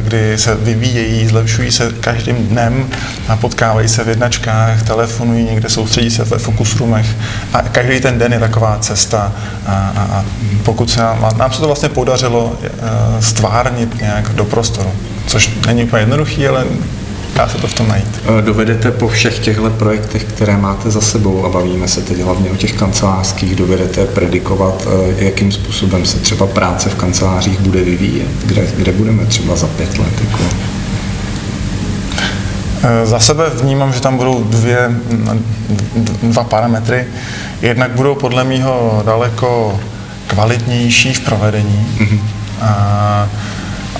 kdy 0.00 0.38
se 0.38 0.54
vyvíjejí, 0.54 1.28
zlepšují 1.28 1.72
se 1.72 1.92
každým 2.00 2.36
dnem 2.36 2.88
a 3.28 3.36
potkávají 3.36 3.88
se 3.88 4.04
v 4.04 4.08
jednačkách, 4.08 4.82
telefonují 4.82 5.44
někde, 5.44 5.68
soustředí 5.68 6.10
se 6.10 6.24
ve 6.24 6.38
focus 6.38 6.76
roomech 6.76 7.06
a 7.52 7.62
každý 7.62 8.00
ten 8.00 8.18
den 8.18 8.32
je 8.32 8.40
taková 8.40 8.78
cesta 8.80 9.32
a, 9.66 9.72
a, 9.72 10.02
a 10.02 10.24
pokud 10.62 10.90
se 10.90 11.00
nám, 11.00 11.28
nám 11.36 11.52
se 11.52 11.60
to 11.60 11.66
vlastně 11.66 11.88
podařilo 11.88 12.44
uh, 12.44 13.20
stvárnit 13.20 14.00
nějak 14.00 14.28
do 14.34 14.44
prostoru, 14.44 14.92
což 15.26 15.50
není 15.66 15.84
úplně 15.84 16.02
jednoduchý, 16.02 16.48
ale 16.48 16.64
dá 17.36 17.48
se 17.48 17.58
to 17.58 17.66
v 17.66 17.74
tom 17.74 17.88
najít. 17.88 18.20
Eh, 18.38 18.42
dovedete 18.42 18.90
po 18.90 19.08
všech 19.08 19.38
těchto 19.38 19.70
projektech, 19.70 20.24
které 20.24 20.56
máte 20.56 20.90
za 20.90 21.00
sebou, 21.00 21.44
a 21.44 21.48
bavíme 21.48 21.88
se 21.88 22.02
teď 22.02 22.20
hlavně 22.20 22.50
o 22.50 22.56
těch 22.56 22.72
kancelářských, 22.72 23.54
dovedete 23.54 24.06
predikovat, 24.06 24.88
eh, 25.18 25.24
jakým 25.24 25.52
způsobem 25.52 26.06
se 26.06 26.18
třeba 26.18 26.46
práce 26.46 26.90
v 26.90 26.94
kancelářích 26.94 27.60
bude 27.60 27.82
vyvíjet? 27.82 28.28
Kde, 28.46 28.66
kde 28.76 28.92
budeme 28.92 29.26
třeba 29.26 29.56
za 29.56 29.66
pět 29.66 29.98
let? 29.98 30.12
Jako? 30.20 30.44
Eh, 32.82 33.06
za 33.06 33.20
sebe 33.20 33.50
vnímám, 33.62 33.92
že 33.92 34.00
tam 34.00 34.16
budou 34.16 34.44
dvě, 34.44 34.90
dva 36.22 36.44
parametry. 36.44 37.06
Jednak 37.62 37.90
budou 37.90 38.14
podle 38.14 38.44
mého 38.44 39.02
daleko 39.06 39.80
kvalitnější 40.26 41.14
v 41.14 41.20
provedení. 41.20 41.86
Mm-hmm. 41.98 42.20
A 42.60 43.28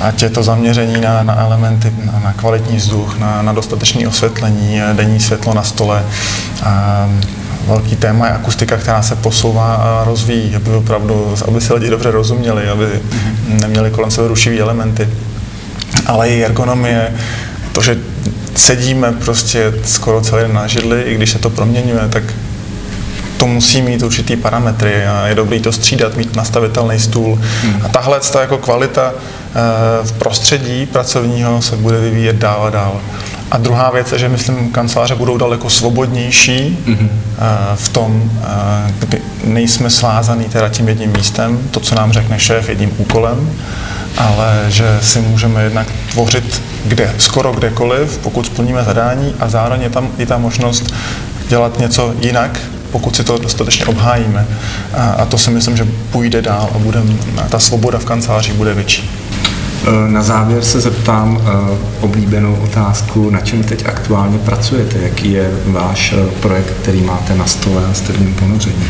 ať 0.00 0.22
je 0.22 0.30
to 0.30 0.42
zaměření 0.42 1.00
na, 1.00 1.22
na 1.22 1.40
elementy, 1.40 1.92
na, 2.04 2.20
na 2.24 2.32
kvalitní 2.32 2.76
vzduch, 2.76 3.18
na, 3.18 3.42
na 3.42 3.52
dostatečné 3.52 4.08
osvětlení, 4.08 4.80
denní 4.92 5.20
světlo 5.20 5.54
na 5.54 5.62
stole. 5.62 6.04
A 6.62 7.08
velký 7.66 7.96
téma 7.96 8.26
je 8.26 8.32
akustika, 8.32 8.76
která 8.76 9.02
se 9.02 9.16
posouvá 9.16 9.74
a 9.74 10.04
rozvíjí, 10.04 10.56
aby 10.56 10.70
opravdu, 10.70 11.34
aby 11.48 11.60
si 11.60 11.74
lidi 11.74 11.90
dobře 11.90 12.10
rozuměli, 12.10 12.68
aby 12.68 12.86
neměli 13.48 13.90
kolem 13.90 14.10
sebe 14.10 14.28
rušivý 14.28 14.60
elementy. 14.60 15.08
Ale 16.06 16.28
i 16.28 16.44
ergonomie, 16.44 17.14
to, 17.72 17.80
že 17.80 17.98
sedíme 18.56 19.12
prostě 19.12 19.72
skoro 19.84 20.20
celý 20.20 20.42
den 20.42 20.52
na 20.52 20.66
židli, 20.66 21.02
i 21.02 21.14
když 21.14 21.30
se 21.30 21.38
to 21.38 21.50
proměňuje, 21.50 22.08
tak 22.08 22.22
to 23.38 23.46
musí 23.46 23.82
mít 23.82 24.02
určitý 24.02 24.36
parametry 24.36 25.06
a 25.06 25.26
je 25.26 25.34
dobrý 25.34 25.60
to 25.60 25.72
střídat, 25.72 26.16
mít 26.16 26.36
nastavitelný 26.36 26.98
stůl. 26.98 27.40
A 27.84 27.88
tahle 27.88 28.20
ta 28.20 28.40
jako 28.40 28.58
kvalita 28.58 29.12
v 30.02 30.12
prostředí 30.12 30.86
pracovního 30.86 31.62
se 31.62 31.76
bude 31.76 32.00
vyvíjet 32.00 32.36
dál 32.36 32.64
a 32.64 32.70
dál. 32.70 33.00
A 33.50 33.58
druhá 33.58 33.90
věc 33.90 34.12
je, 34.12 34.18
že 34.18 34.28
myslím, 34.28 34.72
kanceláře 34.72 35.14
budou 35.14 35.36
daleko 35.36 35.70
svobodnější 35.70 36.78
mm-hmm. 36.86 37.08
v 37.74 37.88
tom, 37.88 38.30
eh, 38.42 38.94
kdy 38.98 39.20
nejsme 39.44 39.90
svázaný 39.90 40.44
teda 40.44 40.68
tím 40.68 40.88
jedním 40.88 41.12
místem, 41.12 41.58
to, 41.70 41.80
co 41.80 41.94
nám 41.94 42.12
řekne 42.12 42.40
šéf, 42.40 42.68
jedním 42.68 42.92
úkolem, 42.98 43.50
ale 44.16 44.64
že 44.68 44.98
si 45.02 45.20
můžeme 45.20 45.62
jednak 45.62 45.86
tvořit 46.10 46.62
kde, 46.84 47.14
skoro 47.18 47.52
kdekoliv, 47.52 48.18
pokud 48.18 48.46
splníme 48.46 48.84
zadání 48.84 49.34
a 49.40 49.48
zároveň 49.48 49.82
je 49.82 49.90
tam 49.90 50.08
i 50.18 50.26
ta 50.26 50.38
možnost 50.38 50.94
dělat 51.48 51.78
něco 51.78 52.14
jinak, 52.20 52.60
pokud 52.90 53.16
si 53.16 53.24
to 53.24 53.38
dostatečně 53.38 53.86
obhájíme. 53.86 54.46
A, 54.94 55.10
a 55.10 55.24
to 55.24 55.38
si 55.38 55.50
myslím, 55.50 55.76
že 55.76 55.86
půjde 56.10 56.42
dál 56.42 56.70
a 56.74 56.78
bude, 56.78 57.00
ta 57.48 57.58
svoboda 57.58 57.98
v 57.98 58.04
kanceláři 58.04 58.52
bude 58.52 58.74
větší. 58.74 59.10
E, 59.86 60.10
na 60.10 60.22
závěr 60.22 60.62
se 60.62 60.80
zeptám 60.80 61.36
uh, 61.36 61.78
oblíbenou 62.00 62.54
otázku, 62.54 63.30
na 63.30 63.40
čem 63.40 63.62
teď 63.62 63.86
aktuálně 63.86 64.38
pracujete, 64.38 64.98
jaký 64.98 65.32
je 65.32 65.50
váš 65.66 66.12
uh, 66.12 66.30
projekt, 66.30 66.74
který 66.82 67.00
máte 67.00 67.34
na 67.34 67.46
stole 67.46 67.82
a 67.90 67.94
jste 67.94 68.12
v 68.12 68.20
něm 68.20 68.34
ponoření. 68.34 68.84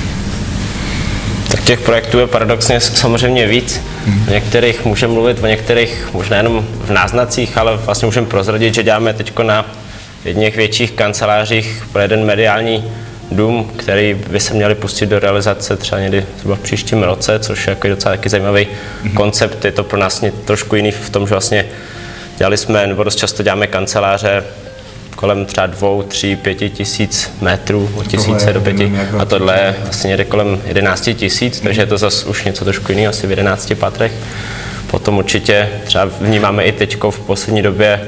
Tak 1.50 1.60
těch 1.60 1.80
projektů 1.80 2.18
je 2.18 2.26
paradoxně 2.26 2.80
samozřejmě 2.80 3.46
víc. 3.46 3.80
Hmm. 4.06 4.24
O 4.28 4.30
některých 4.30 4.84
můžeme 4.84 5.12
mluvit, 5.12 5.42
o 5.42 5.46
některých 5.46 6.08
možná 6.12 6.36
jenom 6.36 6.66
v 6.84 6.90
náznacích, 6.90 7.58
ale 7.58 7.76
vlastně 7.76 8.06
můžeme 8.06 8.26
prozradit, 8.26 8.74
že 8.74 8.82
děláme 8.82 9.12
teď 9.12 9.38
na 9.38 9.66
jedných 10.24 10.56
větších 10.56 10.92
kancelářích 10.92 11.82
pro 11.92 12.02
jeden 12.02 12.24
mediální 12.24 12.84
dům, 13.30 13.70
který 13.76 14.14
by 14.30 14.40
se 14.40 14.54
měli 14.54 14.74
pustit 14.74 15.06
do 15.06 15.18
realizace 15.18 15.76
třeba 15.76 16.00
někdy 16.00 16.26
třeba 16.36 16.56
v 16.56 16.60
příštím 16.60 17.02
roce, 17.02 17.38
což 17.38 17.66
je 17.66 17.70
jako 17.70 17.88
docela 17.88 18.16
taky 18.16 18.28
zajímavý 18.28 18.66
mm-hmm. 18.66 19.14
koncept. 19.14 19.64
Je 19.64 19.72
to 19.72 19.84
pro 19.84 19.98
nás 19.98 20.24
trošku 20.44 20.76
jiný 20.76 20.90
v 20.90 21.10
tom, 21.10 21.26
že 21.26 21.30
vlastně 21.30 21.66
dělali 22.38 22.56
jsme, 22.56 22.86
nebo 22.86 23.04
dost 23.04 23.16
často 23.16 23.42
děláme 23.42 23.66
kanceláře 23.66 24.44
kolem 25.18 25.46
třeba 25.46 25.66
dvou, 25.66 26.02
tří, 26.02 26.36
pěti 26.36 26.70
tisíc 26.70 27.32
metrů, 27.40 27.90
od 27.94 28.06
tisíce 28.06 28.52
do 28.52 28.60
pěti. 28.60 28.92
A 29.18 29.24
tohle 29.24 29.60
je 29.60 29.74
vlastně 29.82 30.08
někde 30.08 30.24
kolem 30.24 30.62
jedenácti 30.66 31.14
tisíc, 31.14 31.60
takže 31.60 31.82
je 31.82 31.86
to 31.86 31.98
zase 31.98 32.26
už 32.26 32.44
něco 32.44 32.64
trošku 32.64 32.92
jiného, 32.92 33.10
asi 33.10 33.26
v 33.26 33.30
jedenácti 33.30 33.74
patrech. 33.74 34.12
Potom 34.90 35.18
určitě 35.18 35.68
třeba 35.84 36.04
vnímáme 36.20 36.64
i 36.64 36.72
teď 36.72 36.96
v 37.10 37.20
poslední 37.20 37.62
době 37.62 38.00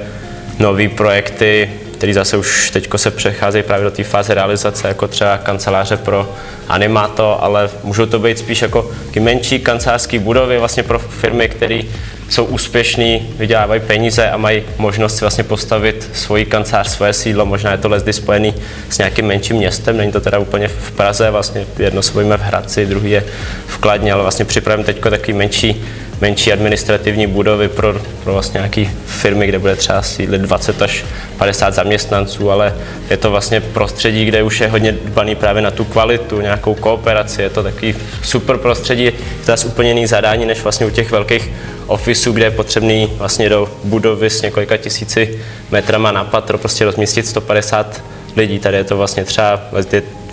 nové 0.58 0.88
projekty, 0.88 1.70
které 2.00 2.14
zase 2.14 2.36
už 2.36 2.70
teď 2.70 2.88
se 2.96 3.10
přecházejí 3.10 3.64
právě 3.64 3.84
do 3.84 3.90
té 3.90 4.04
fáze 4.04 4.34
realizace, 4.34 4.88
jako 4.88 5.08
třeba 5.08 5.38
kanceláře 5.38 5.96
pro 5.96 6.34
animáto, 6.68 7.44
ale 7.44 7.70
můžou 7.84 8.06
to 8.06 8.18
být 8.18 8.38
spíš 8.38 8.62
jako 8.62 8.90
menší 9.20 9.58
kancelářské 9.58 10.18
budovy 10.18 10.58
vlastně 10.58 10.82
pro 10.82 10.98
firmy, 10.98 11.48
které 11.48 11.80
jsou 12.28 12.44
úspěšní, 12.44 13.34
vydělávají 13.38 13.80
peníze 13.80 14.30
a 14.30 14.36
mají 14.36 14.62
možnost 14.78 15.14
si 15.14 15.20
vlastně 15.20 15.44
postavit 15.44 16.10
svoji 16.12 16.44
kancelář, 16.44 16.88
svoje 16.88 17.12
sídlo. 17.12 17.46
Možná 17.46 17.72
je 17.72 17.78
to 17.78 17.88
lesdy 17.88 18.12
spojený 18.12 18.54
s 18.90 18.98
nějakým 18.98 19.26
menším 19.26 19.56
městem, 19.56 19.96
není 19.96 20.12
to 20.12 20.20
teda 20.20 20.38
úplně 20.38 20.68
v 20.68 20.90
Praze, 20.90 21.30
vlastně 21.30 21.66
jedno 21.78 22.02
se 22.02 22.12
v 22.12 22.40
Hradci, 22.40 22.86
druhý 22.86 23.10
je 23.10 23.24
v 23.66 23.78
Kladně, 23.78 24.12
ale 24.12 24.22
vlastně 24.22 24.44
připravím 24.44 24.84
teď 24.84 25.00
takový 25.00 25.32
menší 25.32 25.84
menší 26.20 26.52
administrativní 26.52 27.26
budovy 27.26 27.68
pro, 27.68 27.94
pro 28.24 28.32
vlastně 28.32 28.58
nějaké 28.58 28.84
firmy, 29.06 29.46
kde 29.46 29.58
bude 29.58 29.76
třeba 29.76 30.02
sídlit 30.02 30.40
20 30.40 30.82
až 30.82 31.04
50 31.38 31.74
zaměstnanců, 31.74 32.50
ale 32.50 32.74
je 33.10 33.16
to 33.16 33.30
vlastně 33.30 33.60
prostředí, 33.60 34.24
kde 34.24 34.42
už 34.42 34.60
je 34.60 34.68
hodně 34.68 34.92
dbaný 34.92 35.34
právě 35.34 35.62
na 35.62 35.70
tu 35.70 35.84
kvalitu, 35.84 36.40
nějakou 36.40 36.74
kooperaci, 36.74 37.42
je 37.42 37.50
to 37.50 37.62
takový 37.62 37.94
super 38.22 38.56
prostředí, 38.56 39.12
zase 39.44 39.66
úplně 39.66 39.88
jiný 39.88 40.06
zadání, 40.06 40.46
než 40.46 40.62
vlastně 40.62 40.86
u 40.86 40.90
těch 40.90 41.10
velkých 41.10 41.50
ofisů, 41.86 42.32
kde 42.32 42.44
je 42.44 42.50
potřebný 42.50 43.08
vlastně 43.16 43.48
do 43.48 43.68
budovy 43.84 44.30
s 44.30 44.42
několika 44.42 44.76
tisíci 44.76 45.38
metrama 45.70 46.12
na 46.12 46.24
patro 46.24 46.58
prostě 46.58 46.84
rozmístit 46.84 47.26
150 47.26 48.02
lidí. 48.36 48.58
Tady 48.58 48.76
je 48.76 48.84
to 48.84 48.96
vlastně 48.96 49.24
třeba 49.24 49.60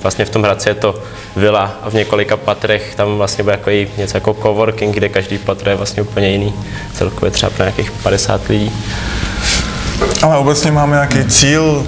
vlastně 0.01 0.25
v 0.25 0.29
tom 0.29 0.43
Hradci 0.43 0.69
je 0.69 0.75
to 0.75 1.03
vila 1.35 1.79
a 1.83 1.89
v 1.89 1.93
několika 1.93 2.37
patrech 2.37 2.95
tam 2.95 3.17
vlastně 3.17 3.43
bude 3.43 3.53
jako 3.53 3.69
něco 3.97 4.17
jako 4.17 4.33
coworking, 4.33 4.95
kde 4.95 5.09
každý 5.09 5.37
patro 5.37 5.69
je 5.69 5.75
vlastně 5.75 6.03
úplně 6.03 6.29
jiný. 6.29 6.53
Celkově 6.93 7.31
třeba 7.31 7.49
pro 7.49 7.63
nějakých 7.63 7.91
50 7.91 8.47
lidí. 8.47 8.71
Ale 10.21 10.37
obecně 10.37 10.71
máme 10.71 10.95
nějaký 10.95 11.25
cíl, 11.25 11.87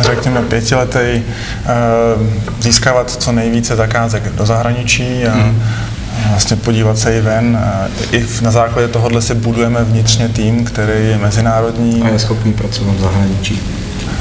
řekněme 0.00 0.42
pětiletý, 0.42 0.98
eh, 0.98 1.22
získávat 2.60 3.10
co 3.10 3.32
nejvíce 3.32 3.76
zakázek 3.76 4.28
do 4.28 4.46
zahraničí 4.46 5.26
a 5.26 5.32
hmm. 5.32 5.62
vlastně 6.30 6.56
podívat 6.56 6.98
se 6.98 7.16
i 7.16 7.20
ven. 7.20 7.60
I 8.12 8.26
na 8.42 8.50
základě 8.50 8.88
tohohle 8.88 9.22
si 9.22 9.34
budujeme 9.34 9.84
vnitřně 9.84 10.28
tým, 10.28 10.64
který 10.64 11.08
je 11.08 11.18
mezinárodní. 11.18 12.02
A 12.02 12.08
je 12.08 12.18
schopný 12.18 12.52
pracovat 12.52 12.96
v 12.96 13.00
zahraničí. 13.00 13.62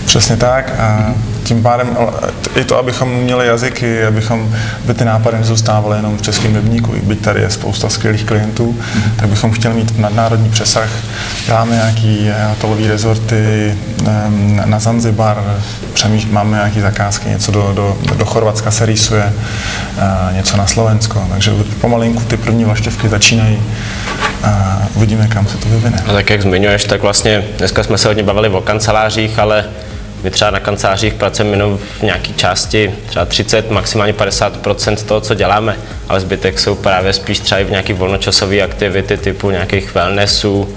Přesně 0.06 0.38
tak. 0.38 0.72
A 0.80 1.14
tím 1.44 1.64
pádem 1.64 1.98
i 2.56 2.64
to, 2.64 2.78
abychom 2.78 3.10
měli 3.10 3.48
jazyky, 3.48 4.06
abychom 4.06 4.56
by 4.86 4.94
ty 4.94 5.06
nápady 5.06 5.38
nezůstávaly 5.38 5.98
jenom 5.98 6.18
v 6.18 6.22
českém 6.22 6.54
webníku, 6.54 6.94
byť 7.04 7.22
tady 7.22 7.42
je 7.42 7.50
spousta 7.50 7.90
skvělých 7.90 8.24
klientů, 8.24 8.76
mm-hmm. 8.80 9.12
tak 9.16 9.30
bychom 9.30 9.52
chtěli 9.52 9.74
mít 9.74 10.00
nadnárodní 10.00 10.50
přesah. 10.50 10.90
Dáme 11.48 11.76
nějaký 11.76 12.32
hotelové 12.50 12.88
rezorty 12.88 13.76
na 14.66 14.80
Zanzibar, 14.80 15.44
přemýš, 15.94 16.26
máme 16.26 16.58
nějaké 16.58 16.82
zakázky, 16.82 17.30
něco 17.30 17.52
do, 17.52 17.72
do, 17.76 17.98
do 18.16 18.26
Chorvatska 18.26 18.72
se 18.72 18.86
rýsuje, 18.86 19.34
něco 20.32 20.58
na 20.58 20.68
Slovensko, 20.68 21.28
takže 21.32 21.52
pomalinku 21.82 22.24
ty 22.24 22.38
první 22.38 22.66
vlaštěvky 22.66 23.10
začínají 23.10 23.60
a 24.44 24.82
uvidíme, 24.96 25.28
kam 25.28 25.48
se 25.48 25.58
to 25.58 25.70
vyvine. 25.70 26.04
A 26.08 26.14
tak 26.14 26.30
jak 26.30 26.42
zmiňuješ, 26.42 26.84
tak 26.84 27.02
vlastně 27.02 27.44
dneska 27.58 27.84
jsme 27.84 27.98
se 27.98 28.08
hodně 28.08 28.24
bavili 28.24 28.50
o 28.50 28.62
kancelářích, 28.62 29.40
ale 29.40 29.66
my 30.26 30.32
třeba 30.32 30.52
na 30.52 30.60
kancelářích 30.60 31.14
pracujeme 31.14 31.52
jenom 31.52 31.78
v 31.78 32.02
nějaké 32.02 32.34
části, 32.34 32.94
třeba 33.08 33.26
30, 33.26 33.72
maximálně 33.72 34.14
50% 34.14 34.96
toho, 34.96 35.22
co 35.22 35.34
děláme, 35.34 35.78
ale 36.10 36.20
zbytek 36.20 36.60
jsou 36.60 36.76
právě 36.76 37.14
spíš 37.14 37.40
třeba 37.40 37.62
i 37.62 37.64
v 37.64 37.70
nějaké 37.70 37.94
volnočasové 37.94 38.62
aktivity 38.62 39.18
typu 39.18 39.52
nějakých 39.52 39.96
wellnessů, 39.96 40.70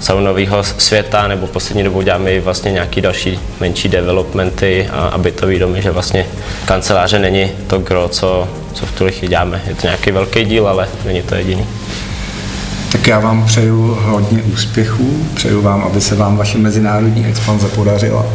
saunového 0.00 0.64
světa, 0.64 1.28
nebo 1.28 1.46
poslední 1.46 1.82
dobou 1.82 2.02
děláme 2.02 2.32
i 2.32 2.40
vlastně 2.40 2.72
nějaký 2.72 3.00
další 3.00 3.40
menší 3.60 3.88
developmenty 3.88 4.88
a, 4.92 5.08
a 5.08 5.18
bytový 5.18 5.58
domy, 5.58 5.82
že 5.82 5.90
vlastně 5.90 6.26
kanceláře 6.64 7.18
není 7.18 7.50
to 7.66 7.78
gro, 7.78 8.08
co, 8.08 8.48
co 8.72 8.86
v 8.86 8.92
tuhle 8.92 9.12
chvíli 9.12 9.30
děláme. 9.30 9.62
Je 9.66 9.74
to 9.74 9.86
nějaký 9.86 10.10
velký 10.10 10.44
díl, 10.44 10.68
ale 10.68 10.88
není 11.04 11.22
to 11.22 11.34
jediný. 11.34 11.66
Tak 12.92 13.06
já 13.06 13.18
vám 13.18 13.46
přeju 13.46 13.98
hodně 14.00 14.42
úspěchů, 14.42 15.26
přeju 15.34 15.62
vám, 15.62 15.82
aby 15.82 16.00
se 16.00 16.14
vám 16.14 16.36
vaše 16.36 16.58
mezinárodní 16.58 17.26
expanze 17.26 17.68
podařila 17.68 18.26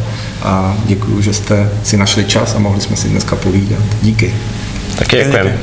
a 0.44 0.76
děkuji, 0.84 1.22
že 1.22 1.34
jste 1.34 1.70
si 1.84 1.96
našli 1.96 2.24
čas 2.24 2.54
a 2.54 2.58
mohli 2.58 2.80
jsme 2.80 2.96
si 2.96 3.08
dneska 3.08 3.36
povídat. 3.36 3.82
Díky. 4.02 4.34
Taky 4.98 5.16
děkujeme. 5.16 5.58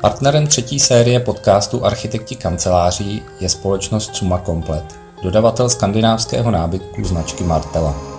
Partnerem 0.00 0.46
třetí 0.46 0.80
série 0.80 1.20
podcastu 1.20 1.84
Architekti 1.84 2.36
kanceláří 2.36 3.22
je 3.40 3.48
společnost 3.48 4.16
Suma 4.16 4.38
Komplet, 4.38 4.84
dodavatel 5.22 5.68
skandinávského 5.68 6.50
nábytku 6.50 7.04
značky 7.04 7.44
Martela. 7.44 8.09